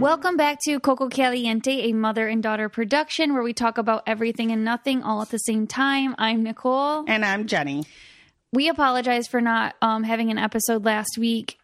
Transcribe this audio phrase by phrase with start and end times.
[0.00, 4.50] Welcome back to Coco Caliente, a mother and daughter production where we talk about everything
[4.50, 6.14] and nothing all at the same time.
[6.16, 7.04] I'm Nicole.
[7.06, 7.84] And I'm Jenny.
[8.50, 11.58] We apologize for not um, having an episode last week.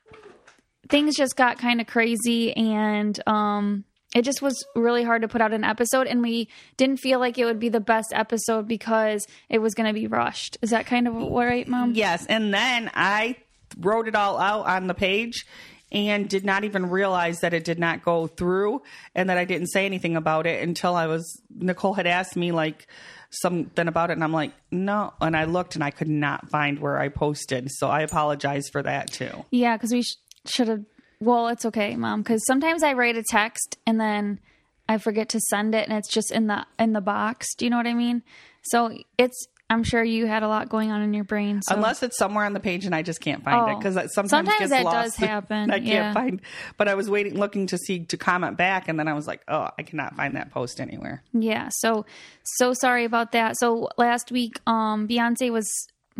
[0.91, 5.41] Things just got kind of crazy and um, it just was really hard to put
[5.41, 6.07] out an episode.
[6.07, 9.87] And we didn't feel like it would be the best episode because it was going
[9.87, 10.59] to be rushed.
[10.61, 11.95] Is that kind of right, Mom?
[11.95, 12.27] Yes.
[12.27, 13.37] And then I
[13.79, 15.47] wrote it all out on the page
[15.93, 18.83] and did not even realize that it did not go through
[19.15, 22.53] and that I didn't say anything about it until I was Nicole had asked me
[22.53, 22.87] like
[23.31, 26.79] something about it and I'm like, "No." And I looked and I could not find
[26.79, 27.71] where I posted.
[27.71, 29.45] So I apologize for that too.
[29.51, 30.85] Yeah, cuz we sh- should have
[31.19, 34.41] well, it's okay, mom, cuz sometimes I write a text and then
[34.89, 37.55] I forget to send it and it's just in the in the box.
[37.55, 38.23] Do you know what I mean?
[38.63, 41.61] So it's I'm sure you had a lot going on in your brain.
[41.63, 41.75] So.
[41.75, 43.67] Unless it's somewhere on the page and I just can't find Oh.
[43.73, 46.13] it because sometimes, Sometimes gets that lost does happen, I can't yeah.
[46.13, 46.41] find.
[46.77, 49.43] But I was waiting, looking to see to comment back, and then I was like,
[49.49, 51.23] oh, I cannot find that post anywhere.
[51.33, 52.07] Yeah, so
[52.45, 53.57] so sorry about that.
[53.59, 55.69] So last week, um, Beyonce was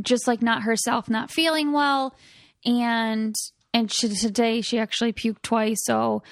[0.03, 2.15] just like not herself, not feeling well,
[2.65, 3.35] and
[3.73, 5.79] and she, today she actually puked twice.
[5.85, 6.23] So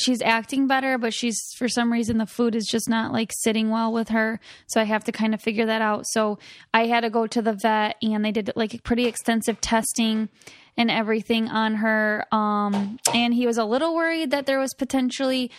[0.00, 3.70] she's acting better, but she's for some reason the food is just not like sitting
[3.70, 4.40] well with her.
[4.66, 6.04] So I have to kind of figure that out.
[6.06, 6.38] So
[6.72, 10.28] I had to go to the vet, and they did like pretty extensive testing
[10.76, 12.24] and everything on her.
[12.32, 15.50] Um, and he was a little worried that there was potentially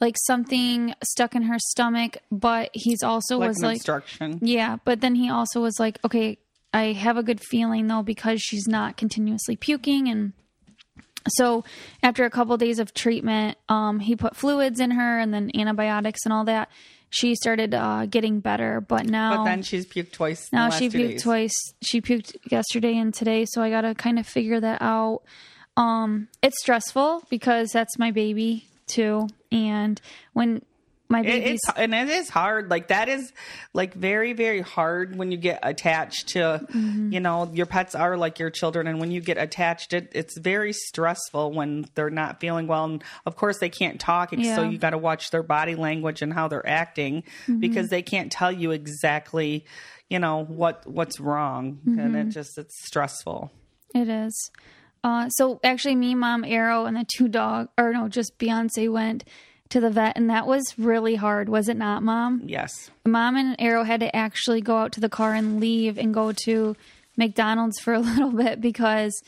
[0.00, 4.38] like something stuck in her stomach, but he's also Like was like, obstruction.
[4.40, 6.38] yeah, but then he also was like, okay,
[6.72, 10.32] I have a good feeling though because she's not continuously puking and
[11.28, 11.64] so
[12.02, 16.20] after a couple days of treatment, um, he put fluids in her and then antibiotics
[16.24, 16.68] and all that.
[17.12, 20.48] She started uh, getting better, but now But then she's puked twice.
[20.52, 21.22] now she puked days.
[21.22, 21.74] twice.
[21.82, 25.22] She puked yesterday and today, so I got to kind of figure that out.
[25.76, 30.00] Um, it's stressful because that's my baby too, and
[30.34, 30.62] when
[31.10, 32.70] my It, baby's it's and it is hard.
[32.70, 33.32] Like that is
[33.74, 37.12] like very very hard when you get attached to, Mm-hmm.
[37.12, 40.38] you know, your pets are like your children, and when you get attached, it, it's
[40.38, 42.84] very stressful when they're not feeling well.
[42.84, 44.72] And of course, they can't talk, and so Mm-hmm.
[44.72, 47.24] you got to watch their body language and how they're acting
[47.58, 49.64] because they can't tell you exactly,
[50.08, 52.14] you know, what what's wrong, and Mm-hmm.
[52.14, 53.50] it just it's stressful.
[53.94, 54.50] It is.
[55.02, 59.24] Uh, so actually, me, mom, Arrow, and the two dog, or no, just Beyonce went
[59.70, 62.42] to the vet, and that was really hard, was it not, mom?
[62.44, 62.90] Yes.
[63.06, 66.32] Mom and Arrow had to actually go out to the car and leave and go
[66.44, 66.76] to
[67.16, 69.22] McDonald's for a little bit because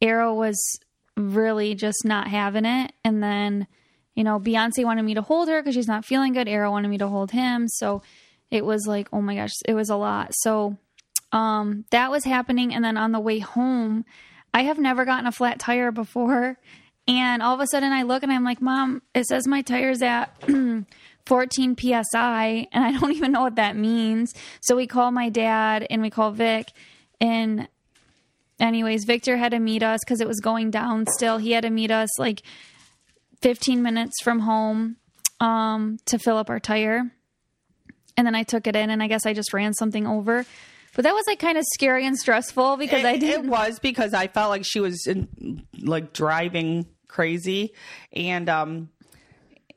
[0.00, 0.58] Arrow was
[1.16, 2.92] really just not having it.
[3.04, 3.66] And then,
[4.14, 6.48] you know, Beyonce wanted me to hold her because she's not feeling good.
[6.48, 7.68] Arrow wanted me to hold him.
[7.68, 8.02] So
[8.50, 10.32] it was like, oh my gosh, it was a lot.
[10.32, 10.78] So
[11.32, 12.74] um, that was happening.
[12.74, 14.04] And then on the way home,
[14.52, 16.58] I have never gotten a flat tire before.
[17.08, 20.02] And all of a sudden I look and I'm like, Mom, it says my tire's
[20.02, 20.34] at
[21.26, 22.68] 14 psi.
[22.72, 24.34] And I don't even know what that means.
[24.60, 26.68] So we call my dad and we call Vic.
[27.20, 27.68] And
[28.58, 31.38] anyways, Victor had to meet us because it was going down still.
[31.38, 32.42] He had to meet us like
[33.42, 34.96] 15 minutes from home
[35.40, 37.10] um, to fill up our tire.
[38.16, 40.44] And then I took it in and I guess I just ran something over.
[40.94, 43.44] But that was like kind of scary and stressful because it, I didn't.
[43.46, 47.72] It was because I felt like she was in, like driving crazy,
[48.12, 48.90] and um,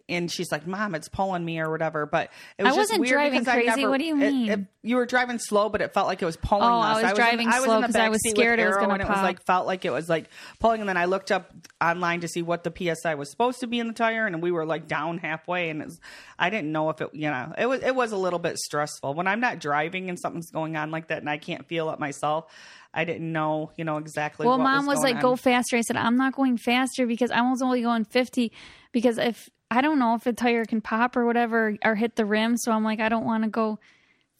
[0.09, 3.45] and she's like, "Mom, it's pulling me or whatever." But it was I wasn't driving
[3.45, 3.65] crazy.
[3.67, 4.49] never- What do you mean?
[4.49, 6.97] it- you were driving slow, but it felt like it was pulling Oh, us.
[6.97, 8.93] I was driving I was slow in the 'cause I was scared it was gonna
[8.93, 9.23] and it was pop.
[9.23, 10.25] like felt like it was like
[10.59, 10.81] pulling.
[10.81, 11.51] And then I looked up
[11.81, 14.51] online to see what the psi was supposed to be in the tire, and we
[14.51, 15.69] were like down halfway.
[15.69, 16.01] And it was,
[16.37, 19.13] I didn't know if it, you know, it was it was a little bit stressful
[19.13, 21.99] when I'm not driving and something's going on like that, and I can't feel it
[21.99, 22.51] myself.
[22.93, 24.45] I didn't know, you know, exactly.
[24.45, 25.21] Well, mom was, going like, on.
[25.31, 28.51] "Go faster." I said, "I'm not going faster because I was only going 50
[28.91, 32.25] because if I don't know if the tire can pop or whatever or hit the
[32.25, 33.79] rim, so I'm like, I don't want to go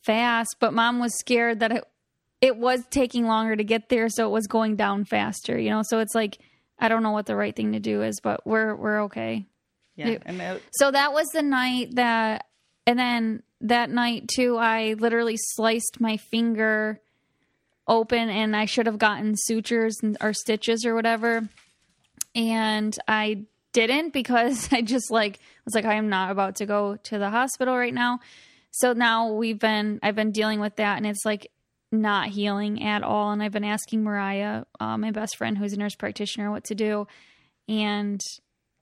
[0.02, 1.84] fast." But mom was scared that it
[2.42, 5.58] it was taking longer to get there, so it was going down faster.
[5.58, 6.38] You know, so it's like
[6.78, 9.46] I don't know what the right thing to do is, but we're we're okay.
[9.96, 12.48] Yeah, and it, So that was the night that,
[12.88, 17.00] and then that night too, I literally sliced my finger
[17.88, 21.48] open and I should have gotten sutures and, or stitches or whatever.
[22.36, 26.96] And I didn't because I just like was like, I am not about to go
[26.96, 28.20] to the hospital right now.
[28.72, 31.52] So now we've been, I've been dealing with that and it's like
[31.92, 33.31] not healing at all.
[33.31, 36.75] And I've been asking Mariah, uh, my best friend who's a nurse practitioner, what to
[36.75, 37.08] do.
[37.70, 38.20] And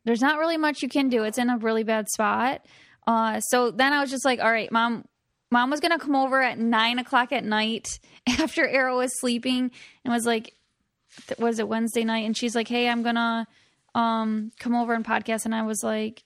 [0.05, 1.23] there's not really much you can do.
[1.23, 2.65] It's in a really bad spot.
[3.05, 5.05] Uh, so then I was just like, all right, mom,
[5.51, 7.99] mom was going to come over at nine o'clock at night
[8.39, 9.71] after Arrow was sleeping
[10.05, 10.53] and was like,
[11.38, 12.25] was it Wednesday night?
[12.25, 13.45] And she's like, hey, I'm going to
[13.95, 15.45] um, come over and podcast.
[15.45, 16.23] And I was like,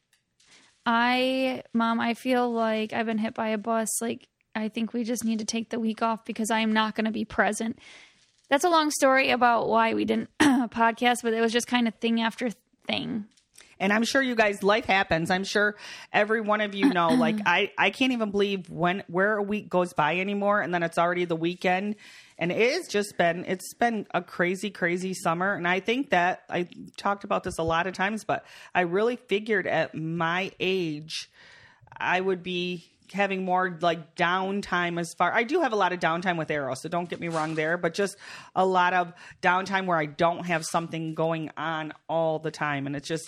[0.85, 4.01] I, mom, I feel like I've been hit by a bus.
[4.01, 6.95] Like, I think we just need to take the week off because I am not
[6.95, 7.79] going to be present.
[8.50, 11.95] That's a long story about why we didn't podcast, but it was just kind of
[11.95, 12.50] thing after
[12.88, 13.25] thing.
[13.79, 15.31] and I'm sure you guys life happens.
[15.31, 15.75] I'm sure
[16.13, 17.09] every one of you know.
[17.09, 20.83] like I, I can't even believe when where a week goes by anymore, and then
[20.83, 21.95] it's already the weekend,
[22.37, 25.53] and it has just been it's been a crazy, crazy summer.
[25.53, 26.67] And I think that I
[26.97, 31.29] talked about this a lot of times, but I really figured at my age,
[31.95, 35.99] I would be having more like downtime as far I do have a lot of
[35.99, 38.17] downtime with Arrow, so don't get me wrong there, but just
[38.55, 42.95] a lot of downtime where I don't have something going on all the time and
[42.95, 43.25] it's just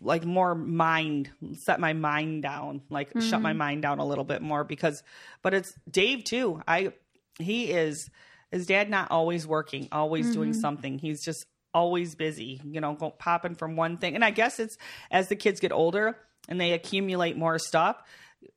[0.00, 1.30] like more mind
[1.64, 3.58] set my mind down, like shut my mm-hmm.
[3.58, 5.02] mind down a little bit more because
[5.42, 6.62] but it's Dave too.
[6.66, 6.92] I
[7.38, 8.08] he is
[8.50, 10.98] his dad not always working, always doing something.
[10.98, 14.14] He's just always busy, you know, go, popping from one thing.
[14.14, 14.78] And I guess it's
[15.10, 16.16] as the kids get older
[16.48, 18.02] and they accumulate more stuff,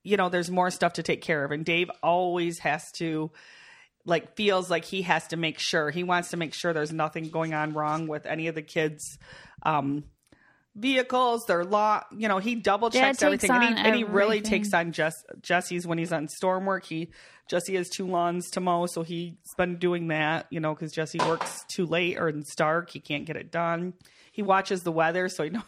[0.04, 1.52] you know, there's more stuff to take care of.
[1.52, 3.32] And Dave always has to,
[4.06, 7.30] like, feels like he has to make sure, he wants to make sure there's nothing
[7.30, 9.18] going on wrong with any of the kids'
[9.64, 10.04] um,
[10.75, 13.51] vehicles, their law, you know, he double checks everything.
[13.51, 16.86] And he, on and he really takes on Jess, Jesse's when he's on storm work.
[16.86, 17.10] He,
[17.50, 21.18] Jesse has two lawns to mow, so he's been doing that, you know, because Jesse
[21.19, 22.92] works too late or it's dark.
[22.92, 23.94] He can't get it done.
[24.31, 25.63] He watches the weather, so he knows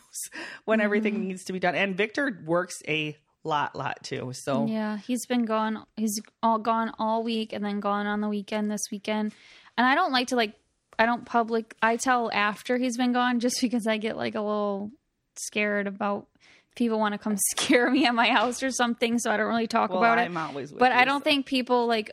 [0.65, 0.85] when Mm-hmm.
[0.85, 1.75] everything needs to be done.
[1.75, 4.31] And Victor works a lot, lot too.
[4.33, 5.83] So Yeah, he's been gone.
[5.97, 9.33] He's all gone all week and then gone on the weekend this weekend.
[9.77, 10.53] And I don't like to like.
[11.01, 11.75] I don't public.
[11.81, 14.91] I tell after he's been gone just because I get like a little
[15.35, 16.27] scared about
[16.75, 19.17] people want to come scare me at my house or something.
[19.17, 20.39] So I don't really talk well, about I'm it.
[20.39, 21.23] always But you, I don't so.
[21.23, 22.11] think people like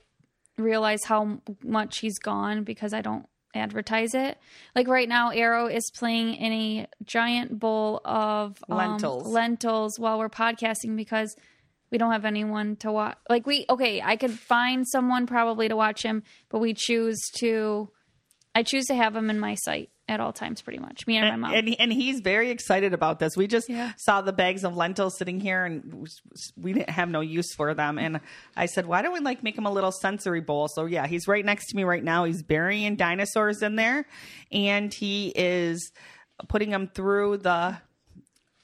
[0.56, 4.38] realize how much he's gone because I don't advertise it.
[4.74, 9.26] Like right now, Arrow is playing in a giant bowl of um, Lentils.
[9.26, 11.36] lentils while we're podcasting because
[11.90, 13.18] we don't have anyone to watch.
[13.28, 17.90] Like we okay, I could find someone probably to watch him, but we choose to.
[18.58, 21.06] I choose to have him in my sight at all times, pretty much.
[21.06, 21.56] Me and, and, my mom.
[21.56, 23.36] and, and he's very excited about this.
[23.36, 23.92] We just Yeah.
[23.96, 26.08] saw the bags of lentils sitting here, and
[26.56, 27.98] we didn't have no use for them.
[27.98, 28.20] And
[28.56, 31.28] I said, "Why don't we like make him a little sensory bowl?" So yeah, he's
[31.28, 32.24] right next to me right now.
[32.24, 34.06] He's burying dinosaurs in there,
[34.50, 35.92] and he is
[36.48, 37.76] putting them through the.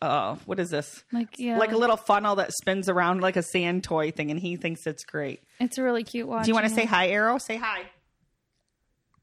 [0.03, 1.03] Uh, what is this?
[1.13, 4.39] like yeah, Like a little funnel that spins around like a sand toy thing, and
[4.39, 5.41] he thinks it's great.
[5.61, 6.27] It's a really cute.
[6.27, 7.39] Watching Do you want to say hi, Arrow?
[7.39, 7.83] Say hi.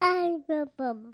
[0.02, 1.14] I will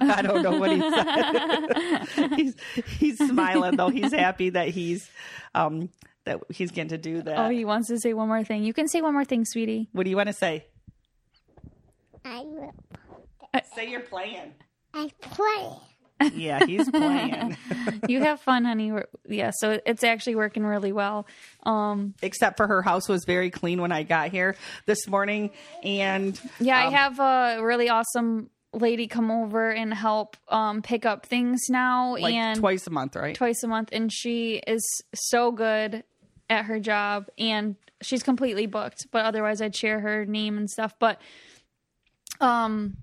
[0.00, 2.30] I don't know what he said.
[2.36, 2.54] he's
[2.98, 3.88] he's smiling though.
[3.88, 5.10] He's happy that he's
[5.54, 5.88] um
[6.24, 7.38] that he's getting to do that.
[7.38, 8.64] Oh, he wants to say one more thing.
[8.64, 9.88] You can say one more thing, sweetie.
[9.92, 10.66] what do you want to say?
[12.24, 12.74] I will.
[13.74, 14.54] Say you're playing.
[14.92, 15.70] I play.
[16.34, 17.56] Yeah, he's playing.
[18.08, 18.92] You have fun, honey.
[19.28, 21.26] Yeah, so it's actually working really well.
[21.64, 24.56] Um, Except for her house was very clean when I got here
[24.86, 25.50] this morning,
[25.82, 31.04] and yeah, Um, I have a really awesome lady come over and help um, pick
[31.06, 33.34] up things now, like and twice a month, right?
[33.34, 34.82] twice a month, and she is
[35.14, 36.04] so good
[36.50, 39.06] at her job, and she's completely booked.
[39.10, 40.94] But otherwise, I'd share her name and stuff.
[40.98, 41.20] But,
[42.40, 42.98] um,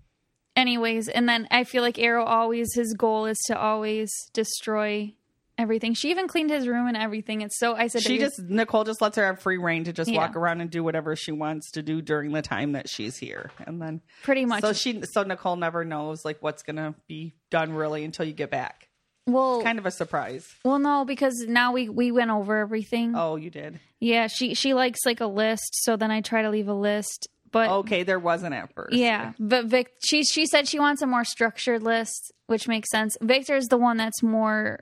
[0.55, 5.13] anyways, and then I feel like Arrow always his goal is to always destroy
[5.57, 5.93] everything.
[5.93, 7.41] She even cleaned his room and everything.
[7.41, 10.09] It's so I said She just Nicole just lets her have free reign to just
[10.11, 10.17] Yeah.
[10.17, 13.51] walk around and do whatever she wants to do during the time that she's here,
[13.65, 14.61] and then pretty much.
[14.61, 18.51] so she so Nicole never knows like what's gonna be done really until you get
[18.51, 18.89] back.
[19.27, 20.45] well, Kind of a surprise.
[20.65, 23.13] well, no, because now we we went over everything.
[23.15, 23.79] Oh, you did.
[24.01, 27.29] Yeah, she she likes like a list, so then I try to leave a list.
[27.55, 28.91] But Okay, there wasn't at first.
[28.93, 33.15] yeah, but Vic, she she said she wants a more structured list, which makes sense.
[33.21, 34.81] Victor's the one that's more.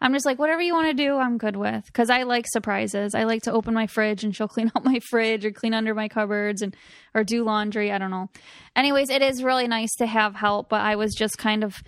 [0.00, 3.14] I'm just like whatever you want to do, I'm good with because I like surprises.
[3.14, 5.94] I like to open my fridge and she'll clean out my fridge or clean under
[5.94, 6.74] my cupboards and
[7.14, 7.92] or do laundry.
[7.92, 8.28] I don't know.
[8.74, 11.80] Anyways, it is really nice to have help, but I was just kind of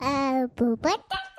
[0.00, 0.78] Uh, boo,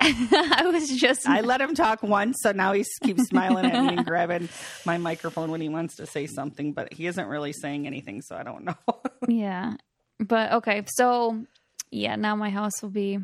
[0.00, 3.96] I was just I let him talk once, so now he keeps smiling at me
[3.96, 4.48] and grabbing
[4.84, 8.36] my microphone when he wants to say something, but he isn't really saying anything, so
[8.36, 8.74] I don't know.
[9.28, 9.74] yeah.
[10.18, 11.44] But okay, so
[11.90, 13.18] yeah, now my house will be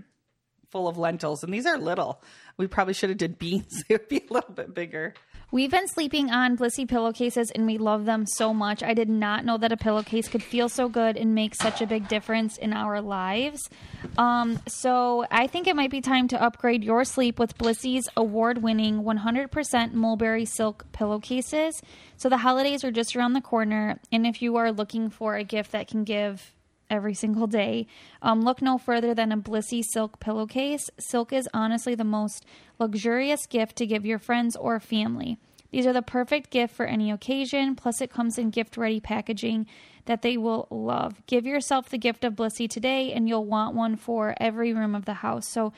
[0.71, 2.21] Full of lentils, and these are little.
[2.57, 3.85] We probably should have did beans.
[3.88, 5.14] It would be a little bit bigger.
[5.54, 8.82] We've been sleeping on Blissy pillowcases and we love them so much.
[8.82, 11.87] I did not know that a pillowcase could feel so good and make such a
[11.87, 13.70] big difference in our lives.
[14.18, 18.64] Um, so I think it might be time to upgrade your sleep with Blissy's award
[18.64, 21.80] winning 100% mulberry silk pillowcases.
[22.16, 24.00] So the holidays are just around the corner.
[24.11, 26.52] And if you are looking for a gift that can give
[26.91, 27.87] every single day.
[28.23, 30.91] Um, look no further than a Blissy silk pillowcase.
[30.99, 32.45] Silk is honestly the most
[32.79, 35.38] luxurious gift to give your friends or family.
[35.71, 39.67] These are the perfect gift for any occasion, plus, it comes in gift ready packaging
[40.05, 41.21] that they will love.
[41.26, 45.05] Give yourself the gift of Blissy today, and you'll want one for every room of
[45.05, 45.49] the house.
[45.49, 45.73] So,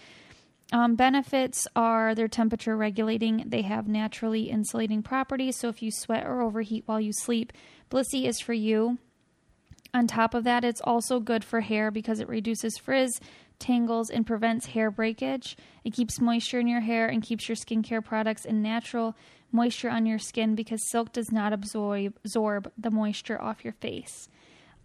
[0.73, 3.45] um, benefits are they're temperature regulating.
[3.47, 5.57] They have naturally insulating properties.
[5.57, 7.53] So if you sweat or overheat while you sleep,
[7.91, 8.99] Blissy is for you.
[9.95, 13.21] On top of that, it's also good for hair because it reduces frizz,
[13.59, 15.57] tangles, and prevents hair breakage.
[15.85, 19.16] It keeps moisture in your hair and keeps your skincare products in natural
[19.52, 24.28] moisture on your skin because silk does not absorb, absorb the moisture off your face.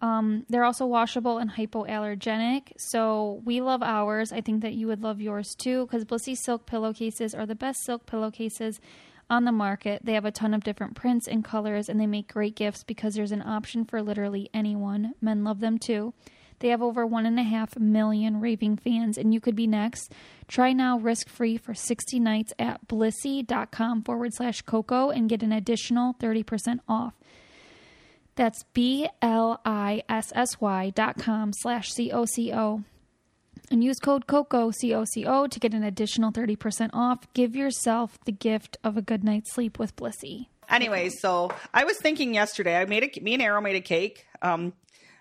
[0.00, 2.72] Um, they're also washable and hypoallergenic.
[2.76, 4.32] So we love ours.
[4.32, 7.84] I think that you would love yours too because Blissy silk pillowcases are the best
[7.84, 8.80] silk pillowcases
[9.32, 10.04] on the market.
[10.04, 13.14] They have a ton of different prints and colors and they make great gifts because
[13.14, 15.14] there's an option for literally anyone.
[15.22, 16.12] Men love them too.
[16.58, 20.12] They have over one and a half million raving fans, and you could be next.
[20.46, 25.50] Try now risk free for 60 nights at blissy.com forward slash Coco and get an
[25.50, 27.14] additional 30% off.
[28.36, 32.84] That's B L I S S Y dot com slash C O C O.
[33.70, 37.20] And use code COCO, C O C O, to get an additional 30% off.
[37.32, 40.46] Give yourself the gift of a good night's sleep with Blissy.
[40.68, 42.76] Anyway, so I was thinking yesterday.
[42.76, 44.26] I made a me and Arrow made a cake.
[44.40, 44.72] Um,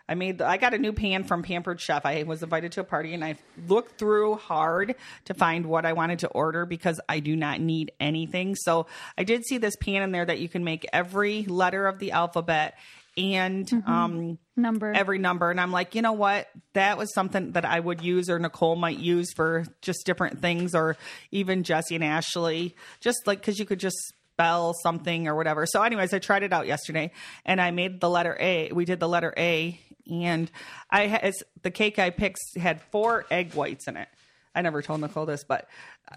[0.07, 2.05] I made I got a new pan from Pampered Chef.
[2.05, 4.95] I was invited to a party and I looked through hard
[5.25, 8.55] to find what I wanted to order because I do not need anything.
[8.55, 11.99] So I did see this pan in there that you can make every letter of
[11.99, 12.77] the alphabet
[13.17, 14.91] and um Number.
[14.93, 15.49] every number.
[15.49, 16.47] And i'm like you know what?
[16.73, 20.75] That was something that i would use or nicole might use for just different things
[20.75, 20.97] or
[21.31, 22.75] even jesse and ashley.
[22.99, 23.97] Just like because you could just
[24.33, 25.65] spell something or whatever.
[25.65, 27.11] So anyways i tried it out yesterday
[27.45, 28.71] and i made the letter a.
[28.71, 30.49] We did the letter a and
[30.89, 34.07] i had it's, the cake i picked had four egg whites in it
[34.53, 35.67] I never told Nicole this, but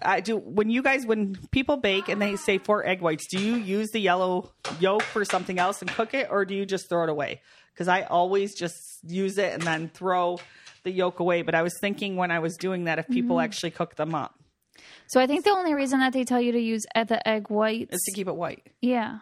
[0.01, 0.37] I do.
[0.37, 3.91] When you guys, when people bake and they say four egg whites, do you use
[3.91, 7.09] the yellow yolk for something else and cook it, or do you just throw it
[7.09, 7.41] away?
[7.73, 8.75] Because I always just
[9.07, 10.39] use it and then throw
[10.83, 11.43] the yolk away.
[11.43, 13.45] But I was thinking when I was doing that, if people mm-hmm.
[13.45, 14.35] actually cook them up,
[15.07, 17.93] So I think the only reason that they tell you to use the egg whites.
[17.95, 18.67] is to keep it white.
[18.81, 19.19] yeah.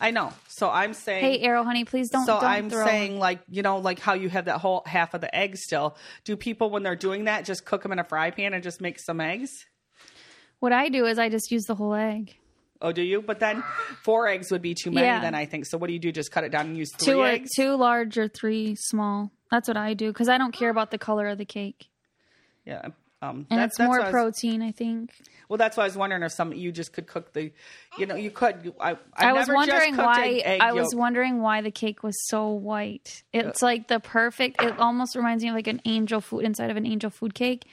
[0.00, 0.32] I know.
[0.48, 1.24] So I'm saying.
[1.24, 2.26] Hey, Arrow, honey, please don't.
[2.26, 5.14] so don't I'm throw- saying, like, you know, like how you have that whole half
[5.14, 5.96] of the egg still.
[6.24, 8.80] Do people, when they're doing that, just cook them in a fry pan and just
[8.80, 9.50] make some eggs?
[10.60, 12.36] What I do is I just use the whole egg.
[12.82, 13.22] Oh, do you?
[13.22, 13.62] But then
[14.02, 15.06] four eggs would be too many.
[15.06, 15.20] Yeah.
[15.20, 15.64] Then I think.
[15.66, 16.12] So what do you do?
[16.12, 17.50] Just cut it down and use Two or eggs.
[17.54, 19.30] two large or three small.
[19.50, 21.88] That's what I do because I don't care about the color of the cake,
[22.66, 22.88] Yeah.
[23.30, 24.62] Um, and that- it's that's more was- protein.
[24.62, 25.12] I think.
[25.48, 27.52] well, that's why I was wondering if some you just could cook the,
[27.98, 28.74] you know, you could.
[28.80, 30.58] I, I've I was wondering why.
[30.60, 33.22] I was wondering why the cake was so white.
[33.32, 34.62] It's like the perfect.
[34.62, 37.66] It almost reminds me of like an angel food inside of an angel food cake,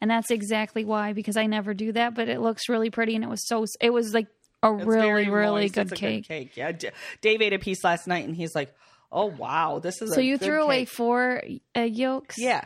[0.00, 1.12] and that's exactly why.
[1.12, 3.64] Because I never do that, but it looks really pretty, and it was so.
[3.80, 4.28] It was like
[4.62, 6.22] a It's really, really good cake.
[6.26, 6.56] good cake.
[6.56, 6.72] Yeah.
[7.20, 8.74] Dave ate a piece last night, and he's like,
[9.12, 11.42] "Oh wow, this is." So you threw away four
[11.74, 12.36] egg yolks.
[12.38, 12.64] Yeah.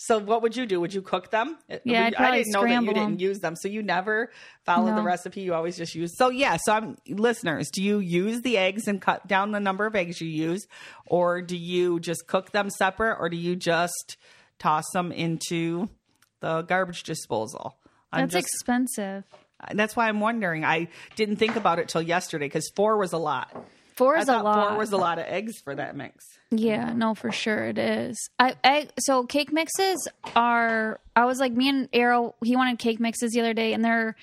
[0.00, 0.80] So what would you do?
[0.80, 1.58] Would you cook them?
[1.68, 3.18] Uh, yeah, I'd I didn't know that you didn't them.
[3.18, 3.56] use them.
[3.56, 4.30] So you never
[4.64, 5.40] follow the recipe.
[5.40, 6.16] You always just use.
[6.16, 6.56] So yeah.
[6.56, 7.68] So I'm listeners.
[7.72, 10.68] Do you use the eggs and cut down the number of eggs you use,
[11.04, 14.16] or do you just cook them separate, or do you just
[14.60, 15.88] toss them into
[16.38, 17.76] the garbage disposal?
[18.12, 19.24] I'm That's just expensive.
[19.74, 20.64] That's why I'm wondering.
[20.64, 23.66] I didn't think about it till yesterday because four was a lot.
[23.98, 24.68] Four is a lot.
[24.68, 26.24] four was a lot of eggs for that mix.
[26.52, 28.30] Yeah, no, for sure it is.
[28.38, 31.00] I, I so cake mixes are.
[31.16, 32.36] I was like, me and Arrow.
[32.44, 34.14] He wanted cake mixes the other day, and they're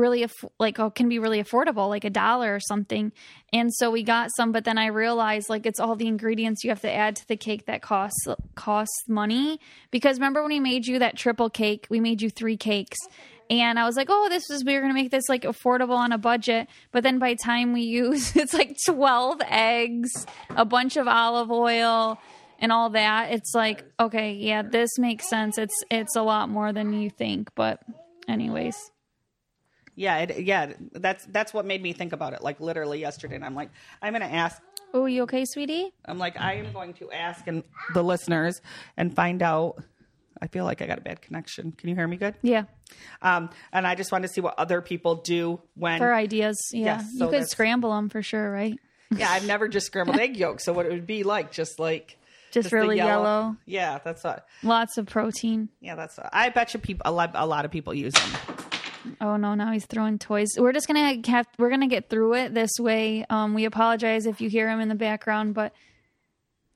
[0.00, 3.12] really aff- like oh, can be really affordable, like a dollar or something.
[3.52, 6.70] And so we got some, but then I realized like it's all the ingredients you
[6.70, 9.60] have to add to the cake that costs costs money.
[9.90, 12.98] Because remember when we made you that triple cake, we made you three cakes.
[13.50, 15.96] And I was like, oh, this was, we were going to make this like affordable
[15.96, 16.68] on a budget.
[16.92, 21.50] But then by the time we use, it's like 12 eggs, a bunch of olive
[21.50, 22.18] oil,
[22.60, 23.32] and all that.
[23.32, 25.58] It's like, okay, yeah, this makes sense.
[25.58, 27.50] It's, it's a lot more than you think.
[27.56, 27.80] But,
[28.28, 28.76] anyways.
[30.00, 30.72] Yeah, it, yeah.
[30.92, 32.42] That's that's what made me think about it.
[32.42, 33.68] Like literally yesterday, and I'm like,
[34.00, 34.60] I'm gonna ask.
[34.94, 35.92] Oh, you okay, sweetie?
[36.06, 38.62] I'm like, I am going to ask and the listeners
[38.96, 39.84] and find out.
[40.40, 41.72] I feel like I got a bad connection.
[41.72, 42.34] Can you hear me good?
[42.40, 42.64] Yeah.
[43.20, 45.98] Um, and I just wanted to see what other people do when.
[45.98, 46.56] For ideas.
[46.72, 46.96] Yeah.
[46.96, 48.78] Yes, so you could scramble them for sure, right?
[49.14, 52.16] yeah, I've never just scrambled egg yolk, so what it would be like, just like
[52.52, 53.56] Just, the really yellow.
[53.66, 54.46] Yeah, that's what.
[54.62, 55.68] Lots of protein.
[55.80, 56.16] Yeah, that's.
[56.16, 58.56] What, I bet you people a lot, a lot of people use them.
[59.20, 59.54] Oh no!
[59.54, 60.48] Now he's throwing toys.
[60.58, 61.46] We're just gonna have.
[61.58, 63.24] We're gonna get through it this way.
[63.30, 65.72] Um, we apologize if you hear him in the background, but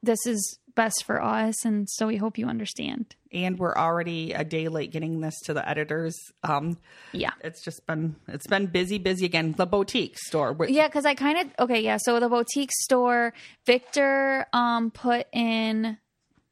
[0.02, 3.14] this is best for us, and so we hope you understand.
[3.32, 6.16] And we're already a day late getting this to the editors.
[6.42, 6.78] Um,
[7.12, 7.30] Yeah.
[7.42, 9.54] it's just been it's been busy, busy again.
[9.56, 10.56] The boutique store.
[10.68, 11.80] Yeah, because I kind of okay.
[11.82, 13.32] Yeah, so the boutique store,
[13.66, 15.98] Victor um put in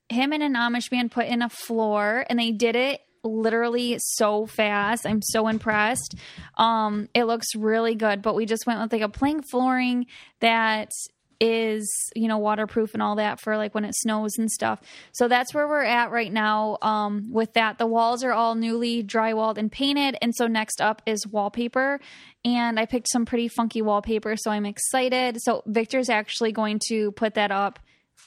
[0.08, 4.46] him and an Amish man put in a floor, and they did it literally so
[4.46, 5.06] fast.
[5.06, 6.16] I'm so impressed.
[6.56, 10.06] Um, it looks really good, but we just went with like a plank flooring
[10.40, 10.90] that
[11.44, 15.26] is you know waterproof and all that for like when it snows and stuff so
[15.26, 19.58] that's where we're at right now um with that the walls are all newly drywalled
[19.58, 21.98] and painted and so next up is wallpaper
[22.44, 27.10] and i picked some pretty funky wallpaper so i'm excited so victor's actually going to
[27.10, 27.80] put that up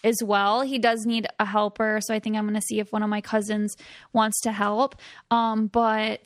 [0.03, 2.91] as well he does need a helper so i think i'm going to see if
[2.91, 3.75] one of my cousins
[4.13, 4.95] wants to help
[5.31, 6.21] um but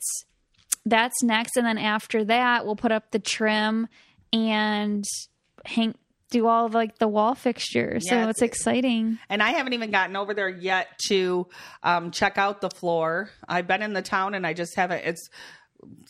[0.86, 3.88] that's next and then after that we'll put up the trim
[4.32, 5.04] and
[5.64, 5.94] hang
[6.30, 9.90] do all of like the wall fixtures Yeah, so it's exciting And I haven't even
[9.90, 11.48] gotten over there yet to
[11.82, 13.30] um, check out the floor.
[13.48, 15.04] I've been in the town and I just haven't.
[15.04, 15.28] It's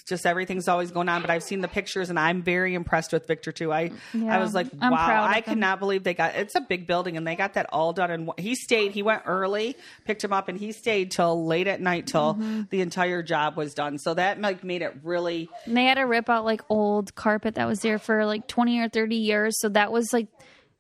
[0.06, 1.20] just everything's always going on.
[1.20, 3.72] But I've seen the pictures and I'm very impressed with Victor too.
[3.72, 5.42] I Yeah, I was like, wow, I him.
[5.44, 6.35] cannot believe they got.
[6.35, 8.11] It's a big building and they got that all done.
[8.11, 8.92] And he stayed.
[8.92, 12.62] He went early, picked him up, and he stayed till late at night till Mm-hmm.
[12.70, 13.98] the entire job was done.
[13.98, 15.48] So that like made it really.
[15.64, 18.80] And they had to rip out like old carpet that was there for like 20
[18.80, 20.28] or 30 years so that was like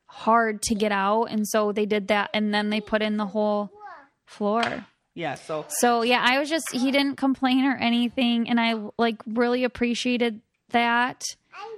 [0.06, 3.26] hard to get out and so they did that and then they put in the
[3.26, 3.70] whole
[4.26, 4.86] floor
[5.20, 5.34] Yeah.
[5.34, 9.64] So so yeah i was just he didn't complain or anything and i like really
[9.64, 11.22] appreciated that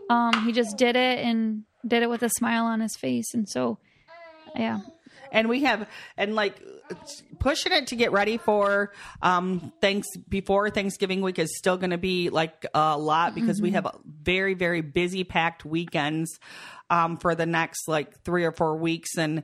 [0.08, 3.48] um he just did it and did it with a smile on his face and
[3.48, 3.78] so
[4.54, 4.78] yeah
[5.32, 6.62] and we have and like
[7.40, 11.98] pushing it to get ready for um thanks before thanksgiving week is still going to
[11.98, 16.38] be like a lot because we have very very busy packed weekends
[16.90, 19.42] um for the next like three or four weeks and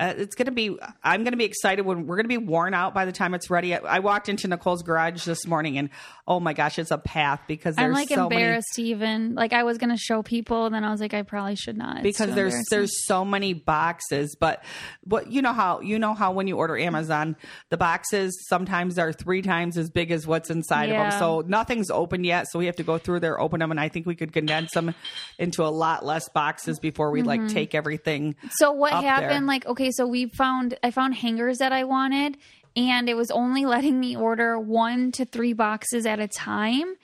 [0.00, 2.38] uh, it's going to be i'm going to be excited when we're going to be
[2.38, 3.74] worn out by the time it's ready.
[3.74, 5.90] I, I walked into nicole's garage this morning and
[6.26, 9.34] oh my gosh it's a path because there's i'm like so embarrassed to even.
[9.34, 12.02] Like i was gonna show people And then i was like i probably should not.
[12.02, 14.64] Because there's there's so many boxes but
[15.04, 17.36] what you know how you know how when you order amazon
[17.68, 21.90] the boxes sometimes are three times as big as what's inside of them so nothing's
[21.90, 24.14] open yet so we have to go through there open them and i think we
[24.14, 24.94] could condense them
[25.38, 29.30] into a lot less boxes before we like take everything So what happened?
[29.30, 29.40] there.
[29.42, 32.36] Like, okay, so we found I found hangers that I wanted,
[32.76, 36.94] and it was only letting me order one to three boxes at a time.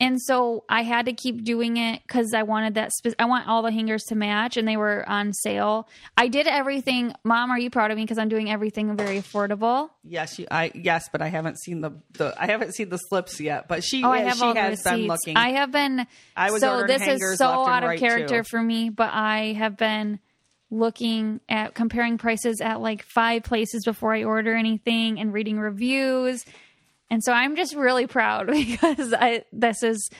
[0.00, 2.92] And so I had to keep doing it because I wanted that.
[2.92, 5.88] Spe- I want all the hangers to match, and they were on sale.
[6.16, 7.14] I did everything.
[7.24, 8.04] Mom, are you proud of me?
[8.04, 9.90] Because I'm doing everything very affordable.
[10.04, 13.40] yes you, i yes but i haven't seen the, the i haven't seen the slips
[13.40, 14.90] yet but she Oh, I have she all the has receipts.
[14.96, 16.06] been looking I have been.
[16.36, 18.48] I was so this is so out of right, character too.
[18.48, 20.20] for me, but I have been
[20.70, 26.44] looking at comparing prices at like five places before I order anything and reading reviews.
[27.10, 30.10] And so I'm just really proud because I this is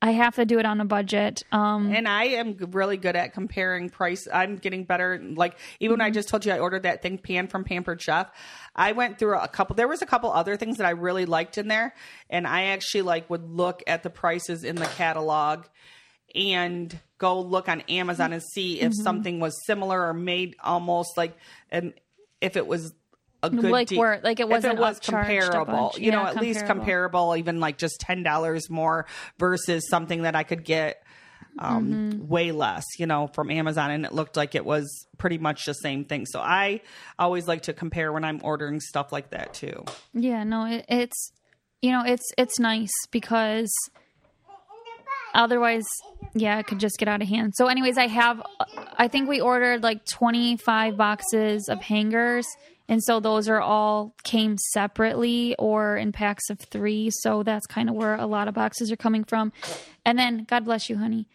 [0.00, 1.42] I have to do it on a budget.
[1.52, 4.26] Um And I am really good at comparing price.
[4.32, 5.20] I'm getting better.
[5.22, 8.30] Like even when I just told you I ordered that thing pan from Pampered Chef,
[8.74, 9.76] I went through a couple.
[9.76, 11.94] There was a couple other things that I really liked in there,
[12.30, 15.66] and I actually like would look at the prices in the catalog
[16.34, 21.36] and go look on Amazon and see if something was similar or made almost like
[21.70, 21.92] and
[22.40, 22.92] if it was
[23.42, 24.00] a good Like deal.
[24.00, 26.84] where- like it wasn't it was comparable, you know, Yeah, at least comparable.
[27.26, 29.06] comparable, even like just ten dollars more
[29.38, 31.02] versus something that I could get
[31.60, 32.28] um, Mm-hmm.
[32.28, 35.72] way less, you know, from Amazon, and it looked like it was pretty much the
[35.72, 36.24] same thing.
[36.26, 36.82] So I
[37.18, 39.84] always like to compare when I'm ordering stuff like that too.
[40.14, 41.32] Yeah, no, it, it's
[41.82, 43.72] you know, it's it's nice because
[45.34, 45.86] otherwise,
[46.34, 47.54] yeah, it could just get out of hand.
[47.56, 48.42] So, anyways, I have,
[48.96, 52.46] I think we ordered like twenty five boxes of hangers,
[52.88, 57.10] and so those are all came separately or in packs of three.
[57.12, 59.52] So that's kind of where a lot of boxes are coming from.
[60.04, 61.28] And then, God bless you, honey.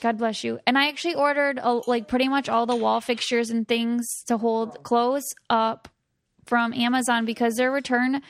[0.00, 0.58] God bless you.
[0.66, 4.38] And I actually ordered uh, like pretty much all the wall fixtures and things to
[4.38, 5.88] hold clothes up
[6.46, 8.22] from Amazon because their return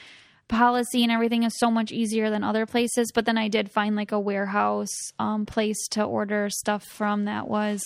[0.49, 3.11] policy and everything is so much easier than other places.
[3.15, 7.49] But then I did find like a warehouse um, place to order stuff from that
[7.49, 7.83] was.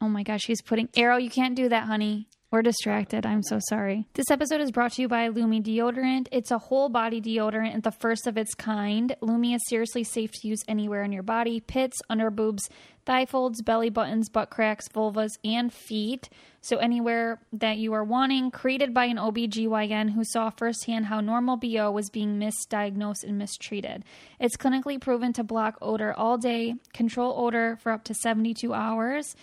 [0.00, 1.16] Oh my gosh, he's putting arrow.
[1.16, 2.28] You can't do that, honey.
[2.50, 3.26] We're distracted.
[3.26, 4.06] I'm so sorry.
[4.14, 6.28] This episode is brought to you by Lume deodorant.
[6.32, 9.14] It's a whole body deodorant and the first of its kind.
[9.20, 12.66] Lume is seriously safe to use anywhere in your body pits, under boobs,
[13.04, 16.30] thigh folds, belly buttons, butt cracks, vulvas, and feet.
[16.62, 21.58] So, anywhere that you are wanting, created by an OBGYN who saw firsthand how normal
[21.58, 24.06] BO was being misdiagnosed and mistreated.
[24.40, 29.36] It's clinically proven to block odor all day, control odor for up to 72 hours,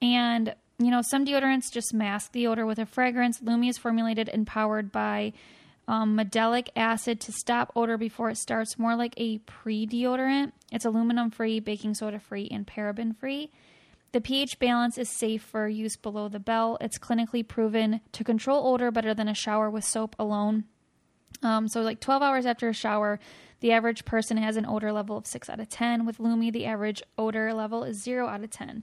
[0.00, 3.40] and you know, some deodorants just mask the odor with a fragrance.
[3.42, 5.32] Lume is formulated and powered by
[5.88, 6.18] um,
[6.76, 10.52] acid to stop odor before it starts, more like a pre deodorant.
[10.70, 13.50] It's aluminum free, baking soda free, and paraben free.
[14.12, 16.78] The pH balance is safe for use below the belt.
[16.82, 20.64] It's clinically proven to control odor better than a shower with soap alone.
[21.42, 23.18] Um, so, like 12 hours after a shower,
[23.60, 26.04] the average person has an odor level of 6 out of 10.
[26.04, 28.82] With Lume, the average odor level is 0 out of 10.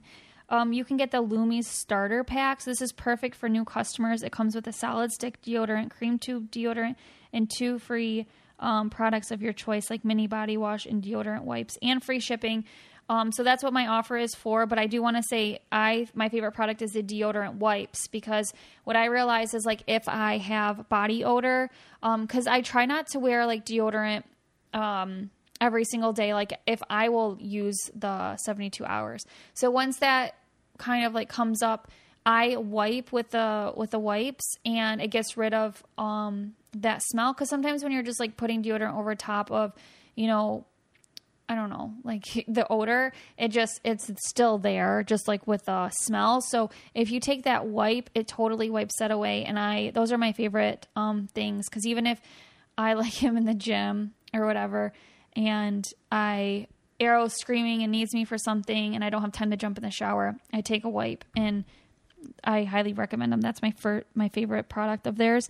[0.50, 2.64] Um, you can get the Lume's starter packs.
[2.64, 4.22] This is perfect for new customers.
[4.22, 6.96] It comes with a solid stick deodorant, cream tube deodorant,
[7.32, 8.26] and two free
[8.58, 12.64] um, products of your choice, like mini body wash and deodorant wipes, and free shipping.
[13.08, 14.66] Um, so that's what my offer is for.
[14.66, 18.52] But I do want to say, I my favorite product is the deodorant wipes because
[18.84, 21.70] what I realize is like if I have body odor,
[22.02, 24.24] because I try not to wear like deodorant
[24.72, 25.30] um,
[25.60, 26.34] every single day.
[26.34, 29.24] Like if I will use the 72 hours.
[29.54, 30.34] So once that
[30.78, 31.90] kind of like comes up,
[32.24, 37.34] I wipe with the with the wipes and it gets rid of um that smell
[37.34, 39.72] cuz sometimes when you're just like putting deodorant over top of,
[40.14, 40.66] you know,
[41.48, 45.90] I don't know, like the odor, it just it's still there just like with the
[45.90, 46.40] smell.
[46.40, 50.18] So if you take that wipe, it totally wipes that away and I those are
[50.18, 52.20] my favorite um things cuz even if
[52.76, 54.92] I like him in the gym or whatever
[55.46, 59.56] and I arrow screaming and needs me for something and I don't have time to
[59.56, 61.64] jump in the shower, I take a wipe and
[62.44, 63.40] I highly recommend them.
[63.40, 65.48] That's my fir- my favorite product of theirs.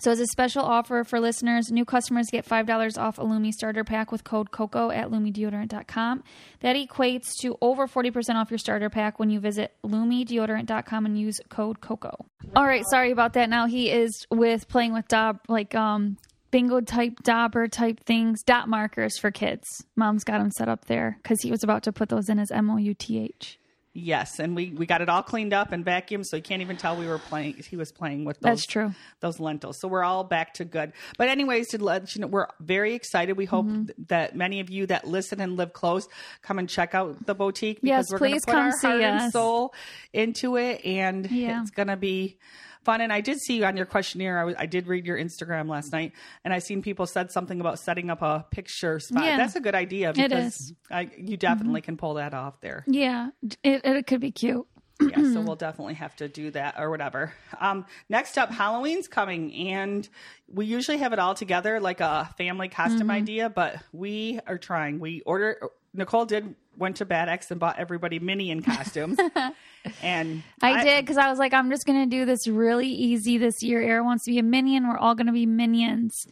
[0.00, 3.84] So, as a special offer for listeners, new customers get $5 off a Lume starter
[3.84, 6.22] pack with code COCO at LumeDeodorant.com.
[6.60, 11.38] That equates to over 40% off your starter pack when you visit LumeDeodorant.com and use
[11.50, 12.24] code COCO.
[12.56, 13.50] All right, sorry about that.
[13.50, 16.16] Now he is with playing with Dob, like um,
[16.52, 19.66] bingo type dauber type things, dot markers for kids.
[19.96, 22.52] Mom's got him set up there because he was about to put those in as
[22.52, 23.58] M O U T H.
[23.94, 26.78] Yes, and we, we got it all cleaned up and vacuumed, so you can't even
[26.78, 27.56] tell we were playing.
[27.68, 28.94] He was playing with those, That's true.
[29.20, 29.78] those lentils.
[29.80, 30.94] So we're all back to good.
[31.18, 33.36] But anyways, to let you know, we're very excited.
[33.36, 34.04] We hope Mm-hmm.
[34.08, 36.08] that many of you that listen and live close
[36.40, 37.80] come and check out the boutique.
[37.82, 39.32] Yes, we're please put come our see heart and us.
[39.34, 39.74] soul
[40.14, 41.60] into it, and Yeah.
[41.60, 42.38] it's gonna be
[42.84, 43.00] fun.
[43.00, 44.38] And I did see you on your questionnaire.
[44.38, 46.12] I, was, I did read your Instagram last night,
[46.44, 49.24] and I seen people said something about setting up a picture spot.
[49.24, 49.36] Yeah.
[49.36, 50.72] That's a good idea It because is.
[50.90, 50.94] Mm-hmm.
[50.94, 53.30] I, you definitely can pull that off there Yeah,
[53.62, 54.66] it, it could be cute.
[55.00, 57.32] yeah, so we'll definitely have to do that or whatever.
[57.60, 60.08] Um, next up, Halloween's coming, and
[60.48, 65.00] we usually have it all together like a family costume idea, but we are trying.
[65.00, 65.68] We order.
[65.94, 69.18] Nicole did went to Bad X and bought everybody Minion costumes,
[70.02, 73.62] and I, did because I was like, I'm just gonna do this really easy this
[73.62, 73.80] year.
[73.82, 74.88] Arrow wants to be a minion.
[74.88, 76.26] We're all gonna be minions.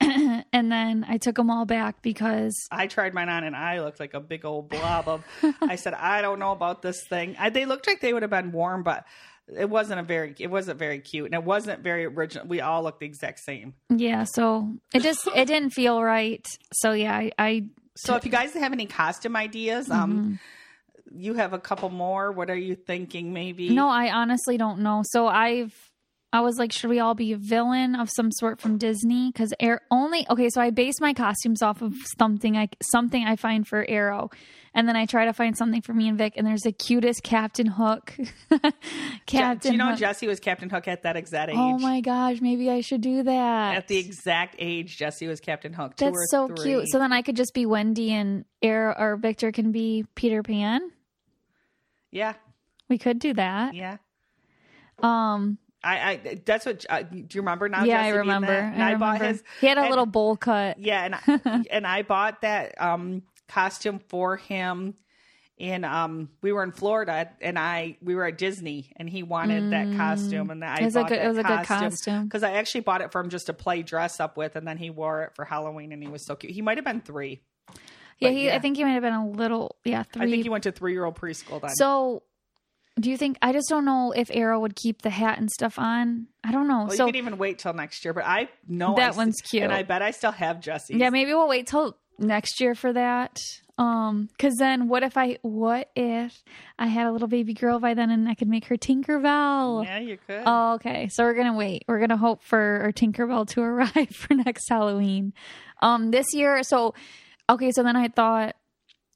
[0.00, 4.00] and then I took them all back because I tried mine on, and I looked
[4.00, 5.24] like a big old blob of.
[5.60, 7.36] I said, I don't know about this thing.
[7.38, 9.04] I, they looked like they would have been warm, but.
[9.58, 12.46] It wasn't a very, it wasn't very cute, and it wasn't very original.
[12.46, 13.74] We all looked the exact same.
[13.88, 16.46] yeah, so it just it didn't feel right.
[16.72, 17.64] So yeah, I, I
[18.04, 20.38] So if you guys have any costume ideas, um,
[21.14, 22.32] you have a couple more.
[22.32, 23.32] What are you thinking?
[23.32, 25.02] Maybe no, I honestly don't know.
[25.04, 25.74] So I've
[26.32, 29.30] I was like, should we all be a villain of some sort from Disney?
[29.32, 30.48] Because Air only okay.
[30.50, 34.30] So I base my costumes off of something like something I find for Arrow,
[34.74, 36.34] and then I try to find something for me and Vic.
[36.36, 38.16] And there's the cutest Captain Hook.
[39.26, 39.70] Captain.
[39.70, 39.98] Do you know Hook.
[39.98, 41.56] Jesse was Captain Hook at that exact age?
[41.58, 43.76] Oh my gosh, maybe I should do that.
[43.76, 45.96] At the exact age Jesse was Captain Hook.
[45.96, 46.64] That's so three.
[46.64, 46.88] cute.
[46.90, 50.90] So then I could just be Wendy and Air or Victor can be Peter Pan.
[52.10, 52.34] yeah,
[52.88, 53.74] We could do that.
[53.74, 53.96] yeah.
[55.02, 56.84] Um, I, I that's what.
[56.88, 57.84] Uh, do you remember now?
[57.84, 58.74] yeah, Jesse I remember.
[58.76, 59.42] I, I, bought his.
[59.62, 60.78] He had a and- little bowl cut.
[60.78, 64.94] Yeah, and I, and I bought that um costume for him.
[65.58, 69.72] In um, we were in Florida, and I we were at Disney, and he wanted
[69.72, 70.80] that costume, and I Mm.
[70.80, 72.24] It was a good- that it was a good costume.
[72.24, 74.78] because I actually bought it for him just to play dress up with, and then
[74.78, 76.54] he wore it for Halloween, and he was so cute.
[76.54, 77.42] He might have been three.
[78.20, 78.46] Yeah, he.
[78.46, 78.54] yeah.
[78.56, 79.76] I think he might have been a little.
[79.84, 80.22] Yeah, three.
[80.26, 81.70] I think he went to three year old preschool then.
[81.74, 82.22] So,
[82.98, 83.36] do you think?
[83.42, 86.28] I just don't know if Arrow would keep the hat and stuff on.
[86.42, 86.86] I don't know.
[86.86, 89.42] well, so you can even wait till next year, but I know That I one's
[89.42, 89.62] cute.
[89.64, 90.96] and I bet I still have Jesse's.
[90.96, 93.36] yeah, maybe we'll wait till next year for that.
[93.78, 96.44] Um, because then what if I what if
[96.78, 99.84] I had a little baby girl by then and I could make her Tinkerbell?
[99.86, 100.42] yeah, you could.
[100.44, 101.08] Oh, okay.
[101.10, 101.84] So we're gonna wait.
[101.88, 105.32] We're gonna hope for our Tinkerbell to arrive for next Halloween.
[105.80, 106.62] Um, this year.
[106.62, 106.94] So,
[107.48, 107.70] okay.
[107.72, 108.54] So then I thought,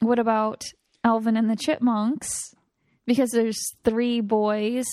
[0.01, 0.65] what about
[1.05, 2.55] Alvin and the Chipmunks?
[3.07, 4.87] Because there's three boys,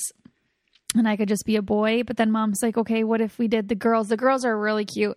[0.95, 2.04] and I could just be a boy.
[2.04, 4.10] But then Mom's like, okay, what if we did the girls?
[4.10, 5.15] The girls are really cute.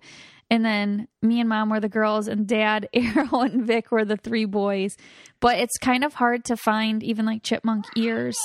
[0.54, 4.16] And then me and mom were the girls, and dad, Arrow, and Vic were the
[4.16, 4.96] three boys.
[5.40, 8.36] But it's kind of hard to find even like chipmunk ears.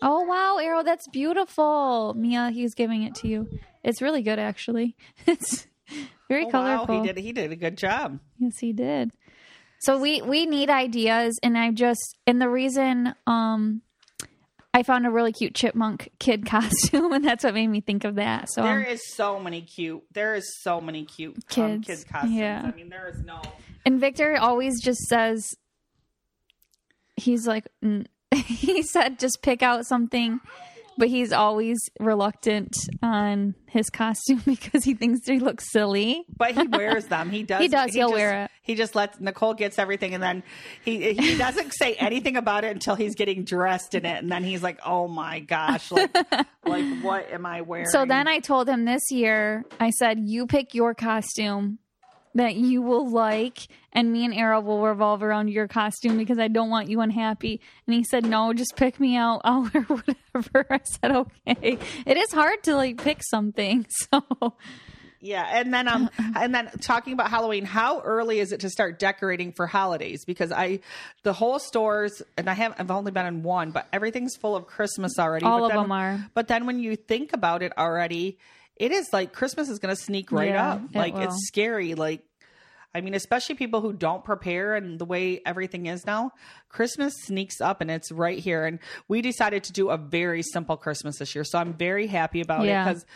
[0.00, 2.14] Oh, wow, Arrow, that's beautiful.
[2.16, 3.48] Mia, he's giving it to you.
[3.84, 4.96] It's really good, actually.
[5.26, 5.66] It's
[6.26, 6.86] very Oh, colorful.
[6.96, 7.18] Wow, he did.
[7.18, 8.18] He did a good job.
[8.38, 9.10] Yes, he did.
[9.80, 13.82] So we we need ideas, and I just and the reason um
[14.78, 18.14] I found a really cute chipmunk kid costume, and that's what made me think of
[18.14, 18.48] that.
[18.48, 20.04] So There um, is so many cute.
[20.12, 22.36] There is so many cute um, Kids, kids costumes.
[22.36, 22.62] yeah.
[22.64, 23.42] I mean, there is no.
[23.84, 25.52] and Victor always just says
[27.16, 27.66] he's like
[28.32, 30.38] he said just pick out something,
[30.98, 36.24] but he's always reluctant on his costume because he thinks he looks silly.
[36.36, 37.30] But he wears them.
[37.30, 37.60] He does.
[37.60, 37.92] He does.
[37.92, 38.50] He'll just, wear it.
[38.62, 40.42] He just lets Nicole gets everything, and then
[40.84, 44.44] he he doesn't say anything about it until he's getting dressed in it, and then
[44.44, 46.14] he's like, "Oh my gosh, like
[46.66, 50.46] like what am I wearing?" So then I told him this year, I said, you
[50.46, 51.78] pick your costume
[52.38, 56.48] that you will like, and me and Arrow will revolve around your costume because I
[56.48, 57.60] don't want you unhappy.
[57.86, 59.42] And he said, no, just pick me out.
[59.44, 60.66] I'll wear whatever.
[60.70, 61.78] I said, okay.
[62.06, 63.86] It is hard to like pick something.
[64.10, 64.54] So
[65.20, 69.00] Yeah, and then um, and then talking about Halloween, how early is it to start
[69.00, 70.24] decorating for holidays?
[70.24, 70.78] Because I,
[71.24, 74.66] the whole stores, and I have I've only been in one, but everything's full of
[74.68, 75.44] Christmas already.
[75.44, 76.26] All but of then, them are.
[76.34, 78.38] But then when you think about it already,
[78.76, 80.94] it is like Christmas is going to sneak right Yeah, up.
[80.94, 81.22] Like will.
[81.22, 81.94] it's scary.
[81.96, 82.22] Like.
[82.94, 86.32] I mean, especially people who don't prepare and the way everything is now,
[86.68, 88.64] Christmas sneaks up and it's right here.
[88.64, 91.44] And we decided to do a very simple Christmas this year.
[91.44, 92.82] So I'm very happy about Yeah.
[92.82, 93.06] it because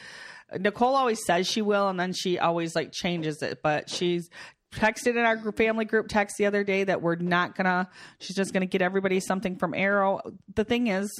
[0.60, 3.60] Nicole always says she will, and then she always like changes it.
[3.62, 4.28] But she's
[4.74, 7.88] texted in our family group text the other day that we're not gonna.
[8.18, 10.20] She's just gonna get everybody something from Arrow.
[10.54, 11.10] The thing is,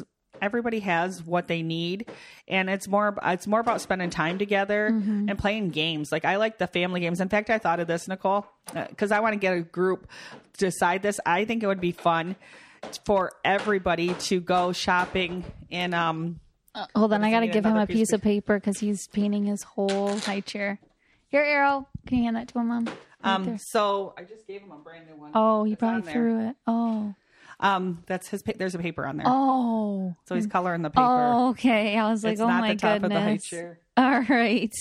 [0.42, 2.10] everybody has what they need,
[2.48, 3.16] and it's more.
[3.24, 6.12] It's more about spending time together and playing games.
[6.12, 7.20] Like I like the family games.
[7.20, 10.06] In fact, I thought of this, Nicole, because I want to get a group
[10.58, 11.18] to decide this.
[11.24, 12.36] I think it would be fun
[13.06, 16.40] for everybody to go shopping and um
[16.96, 19.44] hold on, I got to give him a piece piece of- paper because he's painting
[19.44, 20.80] his whole high chair.
[21.28, 22.84] Here, Arrow, can you hand that to him, Mom?
[22.86, 23.58] Right Um, there.
[23.58, 25.30] so I just gave him a brand new one.
[25.34, 26.56] Oh, he probably threw it.
[26.66, 27.14] Oh,
[27.62, 28.42] Um, that's his.
[28.42, 31.06] Pa- there's a paper on there, oh, so he's coloring the paper.
[31.06, 31.50] oh.
[31.50, 33.52] Okay, I was like, it's oh not my the top goodness.
[33.52, 34.72] Of the All right.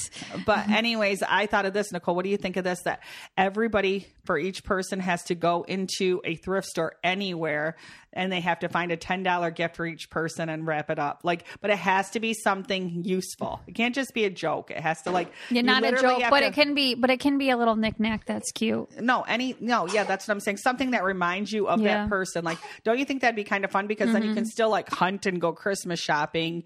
[0.45, 2.15] But anyways, I thought of this, Nicole.
[2.15, 2.81] What do you think of this?
[2.83, 3.01] That
[3.37, 7.75] everybody for each person has to go into a thrift store anywhere,
[8.13, 10.99] and they have to find a ten dollar gift for each person and wrap it
[10.99, 11.21] up.
[11.23, 13.61] Like, but it has to be something useful.
[13.67, 14.71] It can't just be a joke.
[14.71, 16.95] It has to like Yeah, not a joke, but to- it can be.
[16.95, 18.99] But it can be a little knickknack that's cute.
[19.01, 20.57] No, any no, yeah, that's what I'm saying.
[20.57, 21.91] Something that reminds you of Yeah.
[21.95, 22.03] Mm-hmm.
[22.03, 22.43] that person.
[22.43, 23.87] Like, don't you think that'd be kind of fun?
[23.87, 26.63] Because then you can still like hunt and go Christmas shopping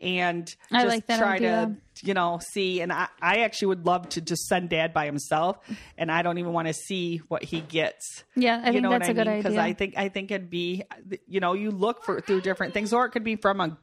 [0.00, 1.76] and just I like that try idea.
[1.93, 2.80] to, you know, see.
[2.80, 5.58] And I, I actually would love to just send dad by himself
[5.96, 8.24] and I don't even want to see what he gets.
[8.34, 9.36] Yeah, I you think know that's a I good mean?
[9.38, 9.56] Because.
[9.56, 10.84] I think I think it'd be,
[11.26, 13.78] you know, you look for through different things, or it could be from a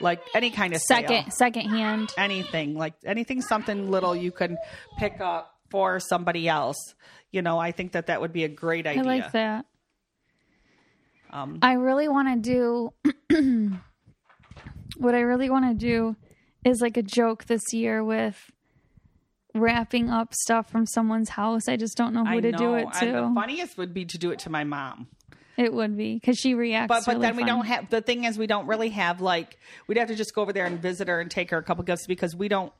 [0.00, 2.12] like any kind of sale second, second hand.
[2.16, 4.56] anything like anything something little you can
[4.96, 6.76] pick up for somebody else
[7.32, 9.64] you know i think that that would be a great idea I like that.
[11.30, 12.92] Um, I really want to
[13.30, 13.70] do.
[14.96, 16.16] what I really want to do
[16.64, 18.50] is like a joke this year with
[19.54, 21.68] wrapping up stuff from someone's house.
[21.68, 22.58] I just don't know who I to know.
[22.58, 23.32] do it and the to.
[23.34, 25.08] funniest would be to do it to my mom.
[25.56, 26.88] It would be because she reacts.
[26.88, 27.50] But but really then we funny.
[27.52, 30.42] don't have the thing is we don't really have like we'd have to just go
[30.42, 32.72] over there and visit her and take her a couple gifts because we don't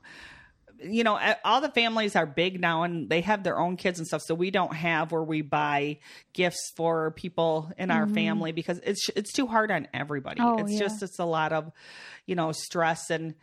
[0.81, 4.07] you know all the families are big now and they have their own kids and
[4.07, 5.97] stuff so we don't have where we buy
[6.31, 10.61] gifts for people in our family because it's it's too hard on everybody Mm-hmm.
[10.61, 10.79] Oh, it's yeah.
[10.79, 11.69] just it's a lot of
[12.27, 13.33] you know stress and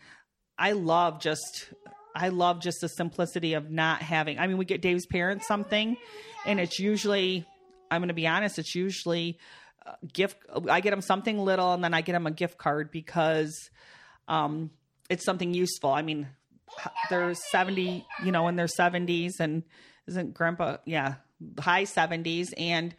[0.58, 1.72] i love just
[2.14, 5.96] i love just the simplicity of not having i mean we get dave's parents something
[6.44, 7.44] and it's usually
[7.90, 9.38] i'm going to be honest it's usually
[10.12, 10.36] gift
[10.68, 13.70] i get them something little and then i get them a gift card because
[14.28, 14.70] um
[15.08, 15.90] it's something useful.
[15.90, 16.28] I mean
[17.10, 19.62] they're 70 you know in their 70s and
[20.08, 21.14] isn't grandpa yeah
[21.58, 22.94] high 70s and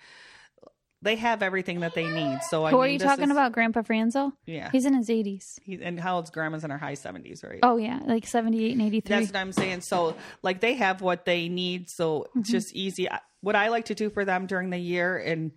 [1.02, 3.52] they have everything that they need so I Who mean, are you talking is- about?
[3.52, 4.34] Grandpa Franzel?
[4.46, 4.70] Yeah.
[4.72, 5.44] He's in his 80s.
[5.82, 8.00] and how old's grandma's in her high 70s right Oh, yeah.
[8.06, 9.16] Like 78 and 83.
[9.16, 9.82] that's what I'm saying.
[9.82, 11.90] So, like, they have what they need.
[11.90, 12.40] So, Mm-hmm.
[12.40, 13.08] it's just easy.
[13.42, 15.52] What I like to do for them during the year, and,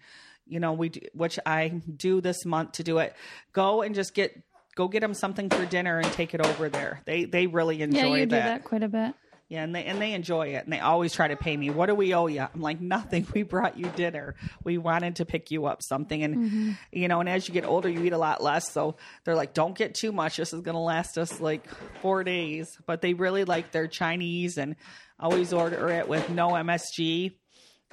[0.46, 3.14] you know, we do, which I do this month to do it,
[3.55, 4.42] go and just get,
[4.76, 7.00] go get them something for dinner and take it over there.
[7.07, 8.44] They, they really enjoy yeah, you do that.
[8.44, 9.14] that quite a bit.
[9.50, 9.64] Yeah.
[9.64, 10.64] And they, and they enjoy it.
[10.64, 11.68] And they always try to pay me.
[11.70, 12.40] What do we owe you?
[12.40, 13.26] I'm like, nothing.
[13.34, 14.36] We brought you dinner.
[14.64, 16.22] We wanted to pick you up something.
[16.22, 16.70] And, Mm-hmm.
[16.92, 18.70] you know, and as you get older, you eat a lot less.
[18.72, 20.36] So they're like, don't get too much.
[20.38, 21.66] This is going to last us like
[22.00, 22.78] four days.
[22.86, 24.76] But they really like their Chinese and
[25.18, 27.34] always order it with no MSG.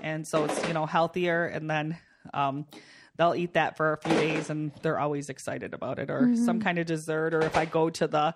[0.02, 1.43] And so it's, you know, healthier.
[1.46, 1.98] And then,
[2.36, 2.65] um,
[3.17, 6.60] they'll eat that for a few days and they're always excited about it or some
[6.62, 7.34] kind of dessert.
[7.34, 8.36] Or if I go to the,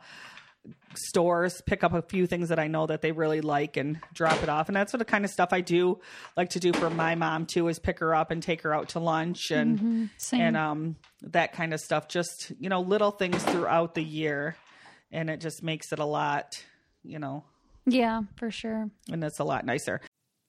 [0.95, 4.43] stores, pick up a few things that I know that they really like and drop
[4.43, 4.67] it off.
[4.69, 5.99] And that's what the kind of stuff I do
[6.37, 8.89] like to do for my mom too is pick her up and take her out
[8.89, 10.41] to lunch and Same.
[10.41, 12.07] and um that kind of stuff.
[12.07, 14.55] Just, you know, little things throughout the year
[15.11, 16.63] and it just makes it a lot,
[17.03, 17.43] you know,
[17.85, 18.89] yeah, for sure.
[19.11, 20.01] and it's a lot nicer.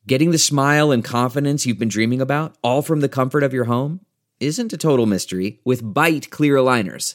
[0.06, 3.64] Getting the smile and confidence you've been dreaming about, all from the comfort of your
[3.64, 4.00] home,
[4.40, 7.14] isn't a total mystery with Byte Clear Aligners.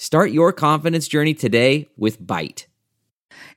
[0.00, 2.64] Start your confidence journey today with Byte.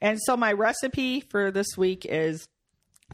[0.02, 2.50] And so my recipe for this week is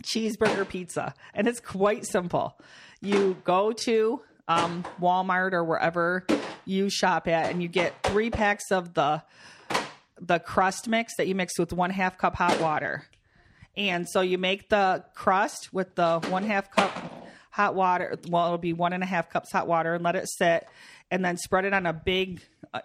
[0.02, 2.60] cheeseburger pizza, and it's quite simple.
[3.02, 6.26] You go to um, Walmart or wherever
[6.66, 9.22] you shop at, and you get three packs of the
[10.20, 13.06] the crust mix that you mix with one half cup hot water.
[13.78, 17.29] And so you make the crust with the one half cup
[17.60, 18.18] hot water.
[18.30, 20.66] Well, it'll be one and a half cups hot water, and let it sit,
[21.12, 22.42] and then spread it on a big,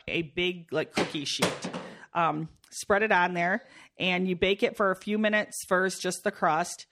[0.09, 1.71] a big like cookie sheet.
[2.13, 3.63] Um, spread it on there,
[4.01, 6.87] and you bake it for a few minutes first, just the crust,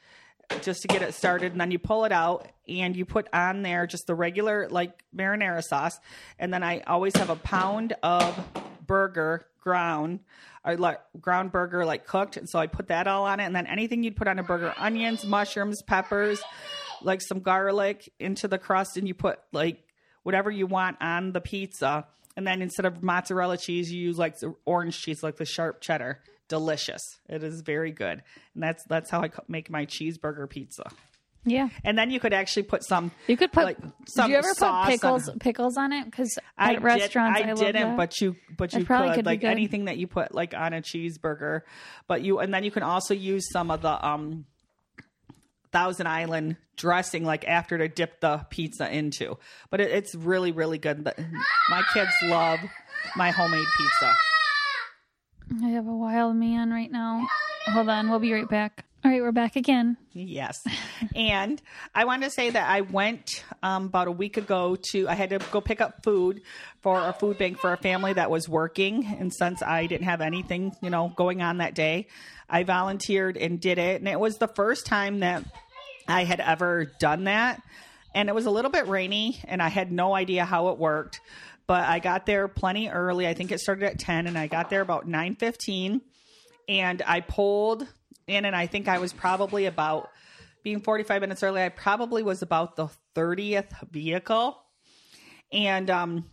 [0.60, 3.62] just to get it started, and then you pull it out and you put on
[3.62, 5.98] there just the regular like marinara sauce,
[6.38, 8.38] and then I always have a pound of
[8.86, 10.20] burger ground
[10.64, 13.54] I like ground burger like cooked and so I put that all on it and
[13.54, 16.42] then anything you'd put on a burger onions mushrooms peppers
[17.04, 19.82] like some garlic into the crust and you put like
[20.22, 22.06] whatever you want on the pizza.
[22.36, 25.80] And then instead of mozzarella cheese you use like the orange cheese like the sharp
[25.80, 26.20] cheddar.
[26.48, 27.02] Delicious.
[27.28, 28.22] It is very good.
[28.54, 30.84] And that's that's how I make my cheeseburger pizza.
[31.44, 31.70] Yeah.
[31.82, 33.64] and then you could actually put some You could put.
[33.64, 36.04] like, did some you ever put pickles on- pickles on it?
[36.04, 39.42] Because I at restaurants, did, I, I, didn't, but you, but you could could like
[39.42, 41.62] anything that you put like on a cheeseburger,
[42.06, 44.44] but you, and then you can also use some of the um,
[45.72, 49.38] Thousand Island dressing like after to dip the pizza into.
[49.70, 51.04] But it, it's really, really good.
[51.70, 52.60] My kids love
[53.16, 54.12] my homemade pizza.
[55.64, 57.26] I have a wild man right now.
[57.66, 58.84] Hold on, we'll be right back.
[59.04, 59.96] All right, we're back again.
[60.12, 60.64] Yes.
[61.16, 61.60] and
[61.92, 65.30] I wanted to say that I went um, about a week ago to, I had
[65.30, 66.42] to go pick up food
[66.82, 69.04] for a food bank for a family that was working.
[69.18, 72.06] And since I didn't have anything, you know, going on that day,
[72.48, 74.00] I volunteered and did it.
[74.00, 75.42] And it was the first time that
[76.06, 77.60] I had ever done that.
[78.14, 81.20] And it was a little bit rainy and I had no idea how it worked.
[81.66, 83.26] But I got there plenty early.
[83.26, 86.02] I think it started at 10 and I got there about 9:15
[86.68, 87.88] and I pulled
[88.26, 90.08] in, and I think I was probably about
[90.62, 91.62] being 45 minutes early.
[91.62, 94.58] I probably was about the 30th vehicle,
[95.52, 96.24] and um,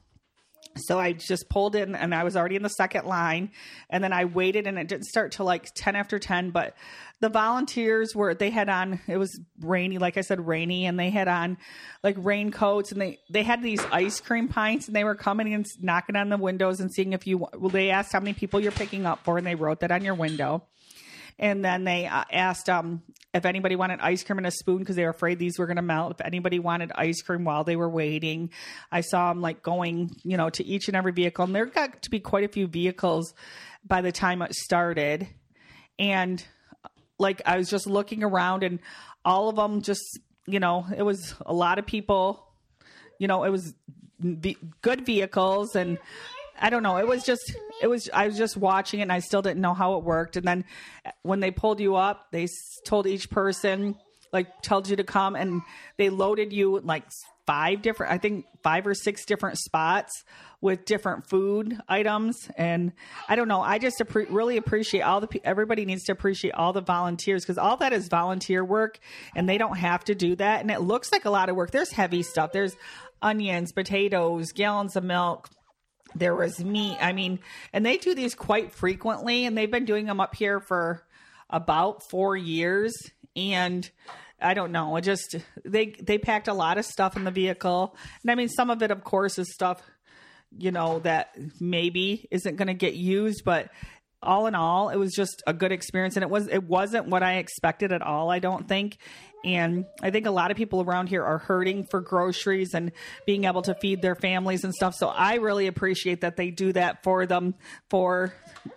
[0.75, 3.52] So I just pulled in and I was already in the second line.
[3.90, 6.52] And then I waited and it didn't start till like 10 after 10.
[6.52, 6.75] But
[7.19, 10.85] the volunteers were, they had on, it was rainy, like I said, rainy.
[10.85, 11.58] And they had on
[12.04, 15.65] like raincoats and they, they had these ice cream pints and they were coming and
[15.81, 18.71] knocking on the windows and seeing if you, well, they asked how many people you're
[18.71, 20.63] picking up for and they wrote that on your window.
[21.40, 23.02] And then they uh, asked um,
[23.33, 25.77] if anybody wanted ice cream and a spoon because they were afraid these were going
[25.77, 26.19] to melt.
[26.19, 28.50] If anybody wanted ice cream while they were waiting,
[28.92, 31.46] I saw them like going, you know, to each and every vehicle.
[31.46, 33.33] And there got to be quite a few vehicles
[33.87, 35.27] by the time it started.
[35.98, 36.44] And
[37.17, 38.79] like I was just looking around and
[39.23, 42.46] all of them just, you know, it was a lot of people,
[43.17, 43.73] you know, it was
[44.81, 45.98] good vehicles and
[46.60, 46.97] I don't know.
[46.97, 49.73] It was just, it was, I was just watching it and I still didn't know
[49.73, 50.35] how it worked.
[50.35, 50.65] And then
[51.21, 52.47] when they pulled you up, they
[52.85, 53.95] told each person,
[54.31, 55.62] like, told you to come and
[55.97, 57.03] they loaded you like
[57.47, 60.23] five different, I think five or six different spots
[60.62, 62.49] with different food items.
[62.57, 62.91] And
[63.27, 63.62] I don't know.
[63.62, 67.57] I just appre- really appreciate all the, everybody needs to appreciate all the volunteers because
[67.57, 68.99] all that is volunteer work
[69.35, 70.62] and they don't have to do that.
[70.62, 71.71] And it looks like a lot of work.
[71.71, 72.51] There's heavy stuff.
[72.51, 72.75] There's
[73.21, 75.49] onions, potatoes, gallons of milk
[76.15, 76.97] there was me.
[76.99, 77.39] I mean,
[77.73, 81.05] and they do these quite frequently, and they've been doing them up here for
[81.49, 82.93] about four years.
[83.35, 83.89] And
[84.41, 85.35] I don't know, it just
[85.65, 88.81] they they packed a lot of stuff in the vehicle, and I mean, some of
[88.81, 89.81] it, of course, is stuff
[90.57, 93.69] you know that maybe isn't going to get used, but
[94.21, 97.23] all in all, it was just a good experience, and it was it wasn't what
[97.23, 98.29] I expected at all.
[98.29, 98.97] I don't think,
[99.44, 102.92] and I think a lot of people around here are hurting for groceries and
[103.25, 104.96] being able to feed their families and stuff.
[104.96, 107.56] So I really appreciate that they do that for them
[107.90, 108.33] for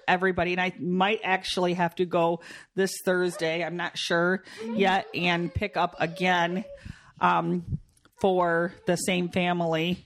[0.06, 2.40] everybody, and I might actually have to go
[2.74, 3.64] this Thursday.
[3.64, 4.42] I'm not sure
[4.74, 6.64] yet, and pick up again
[7.20, 7.78] um,
[8.20, 10.04] for the same family.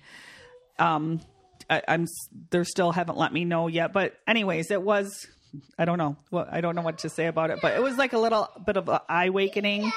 [0.79, 1.21] Um,
[1.69, 2.07] I, I'm
[2.51, 5.27] they still haven't let me know yet, but anyways, it was
[5.79, 7.97] I don't know what I don't know what to say about it, but it was
[7.97, 9.91] like a little bit of an eye awakening,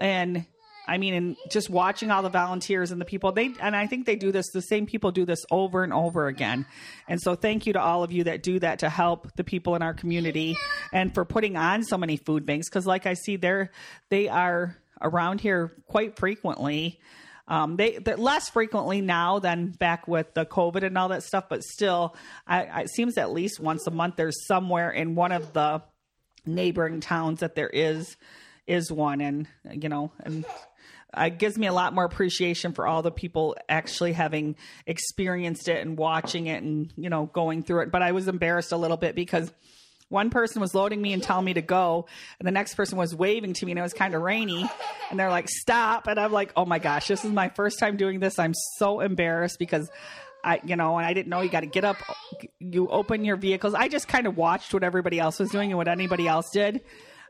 [0.00, 0.46] and
[0.88, 4.06] I mean, and just watching all the volunteers and the people they and I think
[4.06, 4.50] they do this.
[4.50, 6.66] The same people do this over and over again,
[7.08, 9.76] and so thank you to all of you that do that to help the people
[9.76, 10.56] in our community
[10.92, 12.68] and for putting on so many food banks.
[12.68, 13.70] Because like I see, they're
[14.08, 16.98] they are around here quite frequently.
[17.46, 21.44] Um, they they're less frequently now than back with the COVID and all that stuff,
[21.48, 25.32] but still, I, I, it seems at least once a month there's somewhere in one
[25.32, 25.82] of the
[26.46, 28.16] neighboring towns that there is
[28.70, 30.44] is one, and you know, and
[31.16, 34.56] it gives me a lot more appreciation for all the people actually having
[34.86, 37.90] experienced it and watching it and you know going through it.
[37.90, 39.52] But I was embarrassed a little bit because
[40.08, 42.06] one person was loading me and telling me to go
[42.38, 44.68] and the next person was waving to me and it was kind of rainy
[45.10, 46.06] and they're like stop.
[46.06, 48.38] And i'm like oh my gosh this is my first time doing this.
[48.38, 49.90] I'm so embarrassed because
[50.42, 51.96] i you know and i didn't know you got to get up
[52.58, 53.74] you open your vehicles.
[53.74, 56.80] I just kind of watched what everybody else was doing and what anybody else did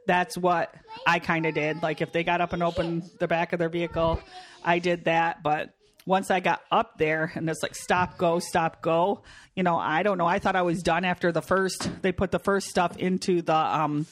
[0.06, 0.74] that's what
[1.06, 3.68] i kind of did like if they got up and opened the back of their
[3.68, 4.20] vehicle
[4.64, 5.74] i did that but
[6.06, 9.22] once I got up there and it's like stop, go, stop, go,
[9.54, 10.26] you know, I don't know.
[10.26, 13.54] I thought I was done after the first, they put the first stuff into the
[13.54, 14.06] um,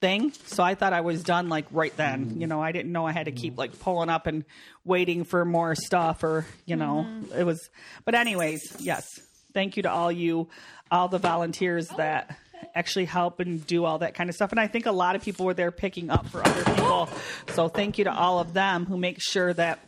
[0.00, 0.32] thing.
[0.46, 2.40] So I thought I was done like right then.
[2.40, 4.44] You know, I didn't know I had to keep like pulling up and
[4.84, 7.70] waiting for more stuff or, you know, it was,
[8.04, 9.06] but anyways, yes.
[9.52, 10.48] Thank you to all you,
[10.90, 12.36] all the volunteers that
[12.74, 14.50] actually help and do all that kind of stuff.
[14.50, 17.08] And I think a lot of people were there picking up for other people.
[17.48, 19.80] So thank you to all of them who make sure that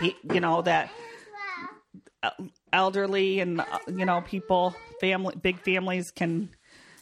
[0.00, 0.90] you know that
[2.72, 6.50] elderly and uh, you know people family big families can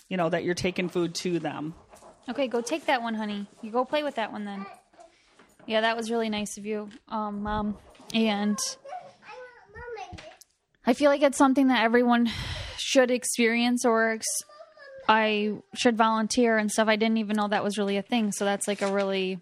[0.09, 1.75] you know that you're taking food to them
[2.29, 3.47] Okay, go take that one, honey.
[3.61, 4.65] You go play with that one then.
[5.67, 7.77] Yeah, that was really nice of you, um, mom.
[8.15, 8.59] And
[10.87, 12.31] I feel like it's something that everyone
[12.79, 14.19] should experience or
[15.09, 16.89] I should volunteer and stuff.
[16.89, 18.33] I didn't even know that was really a thing.
[18.33, 19.41] So that's like a really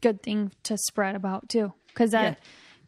[0.00, 1.72] good thing to spread about too.
[1.94, 2.38] Cause that,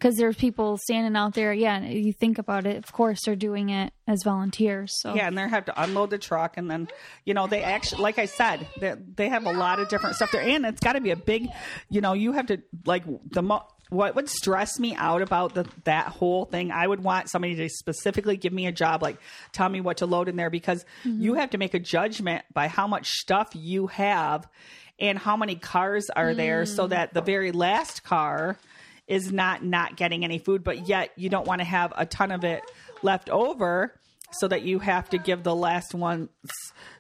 [0.00, 1.52] cause there's people standing out there.
[1.52, 1.76] Yeah.
[1.76, 2.76] and You think about it.
[2.76, 4.92] Of course they're doing it as volunteers.
[5.00, 6.88] So yeah and they have to unload the truck and then
[7.24, 10.30] you know they actually like i said they, they have a lot of different stuff
[10.32, 11.48] there and it's got to be a big
[11.88, 15.66] you know you have to like the mo- what would stress me out about the,
[15.84, 19.16] that whole thing i would want somebody to specifically give me a job like
[19.52, 21.20] tell me what to load in there because mm-hmm.
[21.20, 24.48] you have to make a judgment by how much stuff you have
[24.98, 26.90] and how many cars are there so mm.
[26.90, 28.56] that the very last car
[29.06, 32.30] is not not getting any food but yet you don't want to have a ton
[32.30, 32.62] of it
[33.02, 33.94] left over
[34.38, 36.50] so that you have to give the last one s-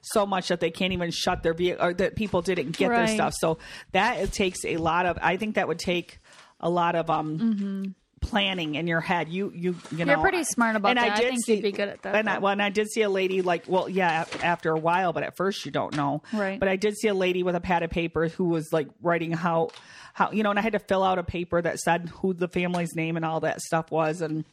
[0.02, 3.08] so much that they can't even shut their vehicle or that people didn't get their
[3.08, 3.34] stuff.
[3.34, 3.58] So
[3.92, 6.18] that it takes a lot of i think that would take
[6.64, 7.94] a lot of um
[8.24, 9.28] planning in your head.
[9.28, 10.14] You you you know.
[10.14, 11.12] you're pretty smart about that.
[11.12, 13.10] I think you'd be good at that, And I, well, and I did see a
[13.10, 16.22] lady like, well, yeah, after a while, but at first you don't know.
[16.32, 16.58] Right.
[16.58, 19.32] But I did see a lady with a pad of paper who was like writing
[19.32, 19.70] how
[20.14, 22.48] how you know, and I had to fill out a paper that said who the
[22.48, 24.44] family's name and all that stuff was, and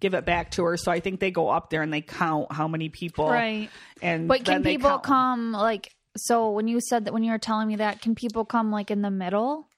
[0.00, 0.76] give it back to her.
[0.76, 3.28] So I think they go up there and they count how many people.
[3.28, 3.68] Right.
[4.00, 7.68] And But can people come like so when you said that when you were telling
[7.68, 9.68] me that, can people come like in the middle?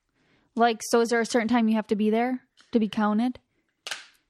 [0.57, 2.43] Like so is there a certain time you have to be there
[2.73, 3.39] to be counted?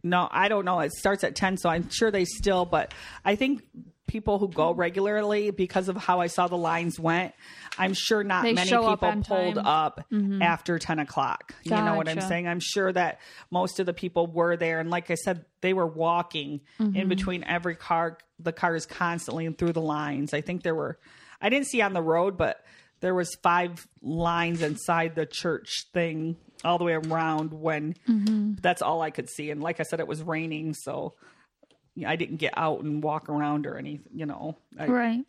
[0.02, 0.80] No, I don't know.
[0.80, 2.94] It starts at 10, so I'm sure they still, but
[3.24, 3.62] I think
[4.10, 7.32] people who go regularly, because of how I saw the lines went,
[7.78, 9.66] I'm sure not They many show up people pulled time.
[9.66, 10.42] up mm-hmm.
[10.42, 11.54] after 10 o'clock.
[11.62, 12.48] You know what I'm saying?
[12.48, 14.80] I'm sure that most of the people were there.
[14.80, 17.08] And like I said, they were walking in mm-hmm.
[17.08, 20.34] between every car, the cars constantly and through the lines.
[20.34, 20.98] I think there were,
[21.40, 22.64] I didn't see on the road, but
[23.00, 27.94] there was five lines inside the church thing all the way around when
[28.60, 29.50] that's all I could see.
[29.50, 31.14] And like I said, it was raining, so
[32.06, 34.10] I didn't get out and walk around or anything.
[34.14, 35.24] You know, I, Right.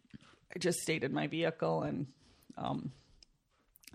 [0.54, 2.08] I just stayed in my vehicle and
[2.58, 2.92] um,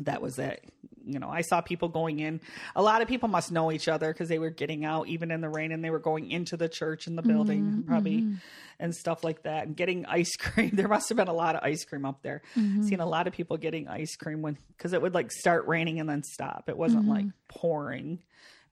[0.01, 0.65] that was it.
[1.07, 2.41] You know, I saw people going in.
[2.75, 5.41] A lot of people must know each other because they were getting out even in
[5.41, 8.35] the rain and they were going into the church and the mm-hmm, building probably mm-hmm.
[8.81, 10.71] and stuff like that and getting ice cream.
[10.75, 12.43] There must have been a lot of ice cream up there.
[12.57, 12.83] Mm-hmm.
[12.83, 16.01] Seen a lot of people getting ice cream when because it would like start raining
[16.01, 16.69] and then stop.
[16.69, 18.19] It wasn't like pouring.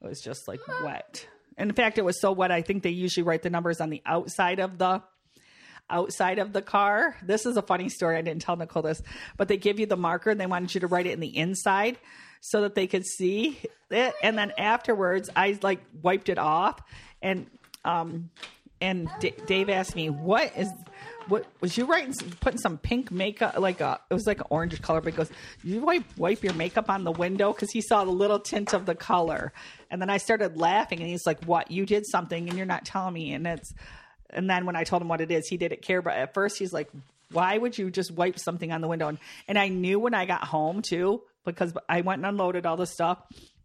[0.02, 1.26] It was just like wet.
[1.56, 2.50] And in fact, it was so wet.
[2.50, 5.02] I think they usually write the numbers on the outside of the
[5.90, 7.16] outside of the car.
[7.22, 8.16] This is a funny story.
[8.16, 9.02] I didn't tell Nicole this,
[9.36, 11.36] but they give you the marker and they wanted you to write it in the
[11.36, 11.98] inside
[12.46, 13.58] so that they could see
[13.90, 14.14] it.
[14.22, 16.80] And then afterwards, I like wiped it off
[17.22, 17.46] and
[17.84, 18.30] um
[18.80, 20.68] and D- Dave asked me, "What is
[21.28, 24.82] what was you writing putting some pink makeup like a it was like an orange
[24.82, 25.30] color but he goes
[25.62, 28.84] you wipe wipe your makeup on the window because he saw the little tint of
[28.84, 29.50] the color
[29.90, 32.84] and then i started laughing and he's like what you did something and you're not
[32.84, 33.72] telling me and it's
[34.34, 36.02] and then when I told him what it is, he didn't care.
[36.02, 36.90] But at first, he's like,
[37.30, 39.18] "Why would you just wipe something on the window?" And,
[39.48, 42.86] and I knew when I got home too, because I went and unloaded all the
[42.86, 43.18] stuff.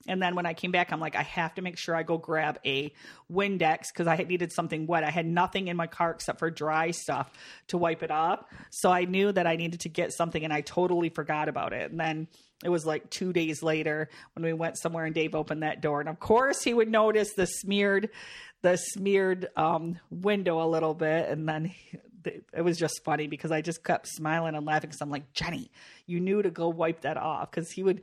[0.08, 2.18] And then when I came back, I'm like, I have to make sure I go
[2.18, 2.92] grab a
[3.32, 5.04] Windex because I needed something wet.
[5.04, 7.32] I had nothing in my car except for dry stuff
[7.68, 8.44] to wipe it off.
[8.72, 11.92] So I knew that I needed to get something, and I totally forgot about it.
[11.92, 12.28] And then
[12.64, 16.00] it was like two days later when we went somewhere and Dave opened that door.
[16.00, 18.10] And of course, he would notice the smeared
[18.62, 23.52] the smeared um, window a little bit, and then he- it was just funny because
[23.52, 25.72] I just kept smiling and laughing because I'm like, Jenny,
[26.06, 28.02] you knew to go wipe that off because he would.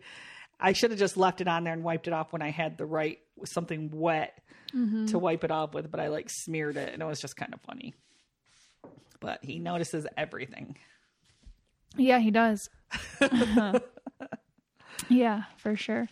[0.58, 2.78] I should have just left it on there and wiped it off when I had
[2.78, 4.40] the right something wet
[4.74, 5.06] mm-hmm.
[5.06, 7.52] to wipe it off with, but I like smeared it, and it was just kind
[7.52, 7.94] of funny.
[9.20, 10.76] But he notices everything.
[11.96, 12.68] Yeah, he does.
[15.08, 16.08] yeah, for sure.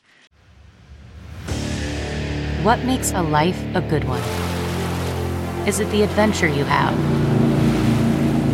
[2.62, 4.22] What makes a life a good one?
[5.68, 7.33] Is it the adventure you have?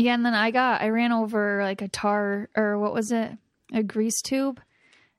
[0.00, 3.32] yeah, and then I got I ran over like a tar or what was it?
[3.72, 4.60] A grease tube.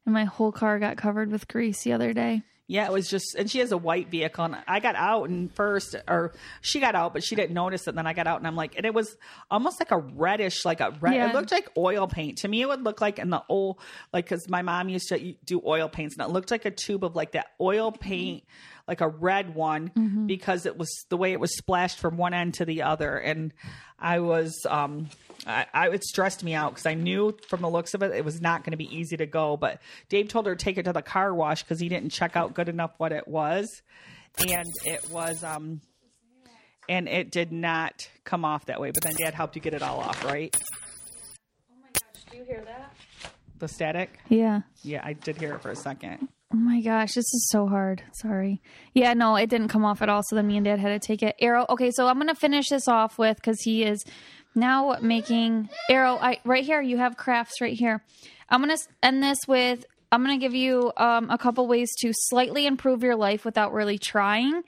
[0.05, 2.43] And my whole car got covered with grease the other day.
[2.71, 5.53] Yeah, it was just, and she has a white vehicle, and I got out and
[5.53, 7.89] first, or she got out, but she didn't notice it.
[7.89, 9.17] And then I got out, and I'm like, and it was
[9.49, 11.15] almost like a reddish, like a red.
[11.15, 11.29] Yeah.
[11.29, 12.61] It looked like oil paint to me.
[12.61, 13.79] It would look like in the old,
[14.13, 17.03] like because my mom used to do oil paints, and it looked like a tube
[17.03, 18.45] of like that oil paint,
[18.87, 22.53] like a red one, because it was the way it was splashed from one end
[22.53, 23.53] to the other, and
[23.99, 25.09] I was, um,
[25.45, 28.23] I, I it stressed me out because I knew from the looks of it it
[28.23, 29.57] was not going to be easy to go.
[29.57, 32.35] But Dave told her to take it to the car wash because he didn't check
[32.35, 33.81] out good enough what it was,
[34.39, 35.81] and it was um,
[36.87, 38.91] and it did not come off that way.
[38.91, 40.55] But then Dad helped you get it all off, right?
[41.71, 42.23] Oh my gosh!
[42.31, 42.93] Do you hear that?
[43.57, 44.19] The static.
[44.27, 44.61] Yeah.
[44.81, 46.27] Yeah, I did hear it for a second.
[46.53, 48.03] Oh my gosh, this is so hard.
[48.13, 48.61] Sorry.
[48.93, 50.21] Yeah, no, it didn't come off at all.
[50.23, 51.35] So then me and Dad had to take it.
[51.39, 51.65] Arrow.
[51.69, 54.03] Okay, so I'm gonna finish this off with because he is
[54.55, 56.15] now making Arrow.
[56.15, 56.81] I right here.
[56.81, 58.03] You have crafts right here.
[58.49, 59.85] I'm gonna end this with.
[60.11, 63.97] I'm gonna give you um, a couple ways to slightly improve your life without really
[63.97, 64.63] trying.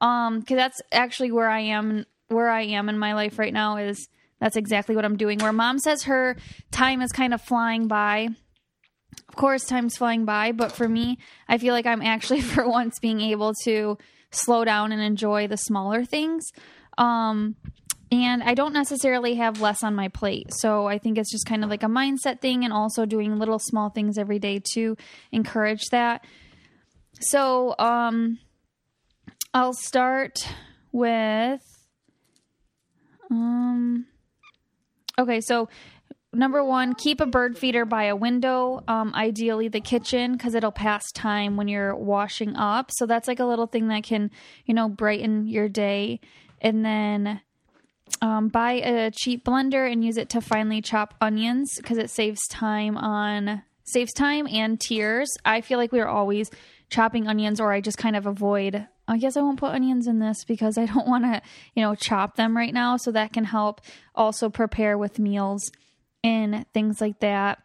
[0.00, 2.06] Um, because that's actually where I am.
[2.28, 4.08] Where I am in my life right now is
[4.40, 5.38] that's exactly what I'm doing.
[5.38, 6.36] Where Mom says her
[6.72, 8.28] time is kind of flying by
[9.28, 11.18] of course, time's flying by, but for me,
[11.48, 13.98] I feel like I'm actually for once being able to
[14.30, 16.50] slow down and enjoy the smaller things.
[16.98, 17.56] Um,
[18.24, 20.48] and I don't necessarily have less on my plate.
[20.54, 23.58] So I think it's just kind of like a mindset thing and also doing little
[23.58, 24.96] small things every day to
[25.32, 26.24] encourage that.
[27.20, 28.38] So um
[29.54, 30.38] I'll start
[30.92, 31.62] with
[33.30, 34.06] um
[35.18, 35.68] okay, so
[36.36, 40.72] number one, keep a bird feeder by a window, um, ideally the kitchen, because it'll
[40.72, 42.90] pass time when you're washing up.
[42.92, 44.30] So that's like a little thing that can,
[44.66, 46.20] you know, brighten your day.
[46.60, 47.40] And then
[48.22, 52.46] um, buy a cheap blender and use it to finely chop onions because it saves
[52.48, 55.36] time on saves time and tears.
[55.44, 56.50] I feel like we're always
[56.90, 58.86] chopping onions, or I just kind of avoid.
[59.08, 61.42] I guess I won't put onions in this because I don't want to,
[61.74, 62.96] you know, chop them right now.
[62.96, 63.80] So that can help
[64.14, 65.70] also prepare with meals
[66.24, 67.60] and things like that.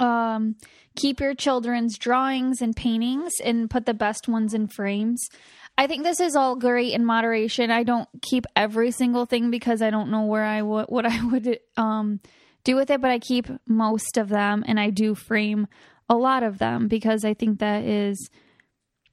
[0.00, 0.56] Um,
[0.96, 5.28] keep your children's drawings and paintings and put the best ones in frames.
[5.76, 7.70] I think this is all great in moderation.
[7.70, 11.24] I don't keep every single thing because I don't know where I would what I
[11.24, 12.20] would um
[12.62, 15.66] do with it, but I keep most of them and I do frame
[16.08, 18.30] a lot of them because I think that is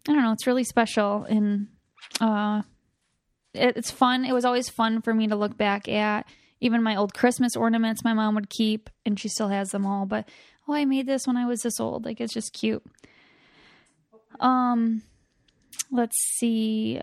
[0.07, 1.67] I don't know, it's really special and
[2.19, 2.61] uh
[3.53, 4.23] it, it's fun.
[4.23, 6.25] It was always fun for me to look back at
[6.59, 10.05] even my old Christmas ornaments my mom would keep and she still has them all,
[10.05, 10.29] but
[10.67, 12.05] oh, I made this when I was this old.
[12.05, 12.83] Like it's just cute.
[14.39, 15.01] Um
[15.91, 16.99] let's see.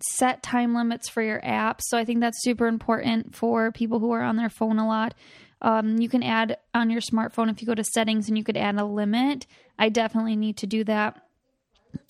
[0.00, 1.82] Set time limits for your apps.
[1.82, 5.14] So I think that's super important for people who are on their phone a lot.
[5.62, 8.56] Um, you can add on your smartphone if you go to settings and you could
[8.56, 9.46] add a limit.
[9.78, 11.22] I definitely need to do that.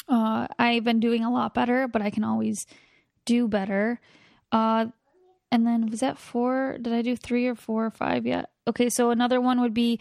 [0.08, 2.66] Uh, I've been doing a lot better, but I can always
[3.24, 4.00] do better.
[4.52, 4.86] Uh,
[5.50, 6.76] and then was that four?
[6.80, 8.50] Did I do three or four or five yet?
[8.66, 10.00] Okay, so another one would be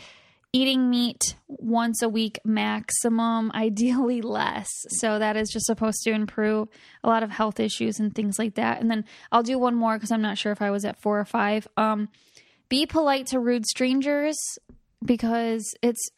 [0.56, 4.70] eating meat once a week maximum, ideally less.
[4.88, 6.70] So that is just supposed to improve
[7.04, 8.80] a lot of health issues and things like that.
[8.80, 9.04] And then
[9.34, 11.68] I'll do one more because I'm not sure if I was at four or five.
[11.76, 12.08] Um,
[12.70, 14.38] be polite to rude strangers
[15.04, 16.10] because it's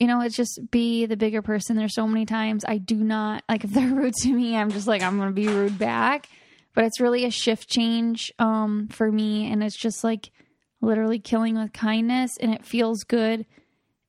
[0.00, 1.76] you know, it's just be the bigger person.
[1.76, 4.88] There's so many times I do not like if they're rude to me, I'm just
[4.88, 6.28] like I'm going to be rude back.
[6.74, 10.32] But it's really a shift change um for me and it's just like
[10.80, 13.46] literally killing with kindness and it feels good.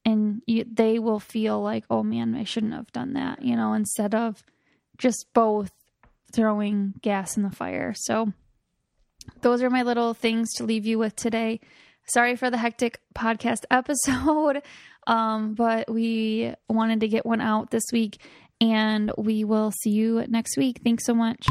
[0.05, 3.73] And you, they will feel like oh man i shouldn't have done that you know
[3.73, 4.43] instead of
[4.97, 5.71] just both
[6.31, 7.93] throwing gas in the fire.
[7.95, 8.33] So
[9.41, 11.59] those are my little things to leave you with today.
[12.07, 14.61] Sorry for the hectic podcast episode
[15.07, 18.21] um, but we wanted to get one out this week
[18.61, 20.81] and we will see you next week.
[20.83, 21.47] Thanks so much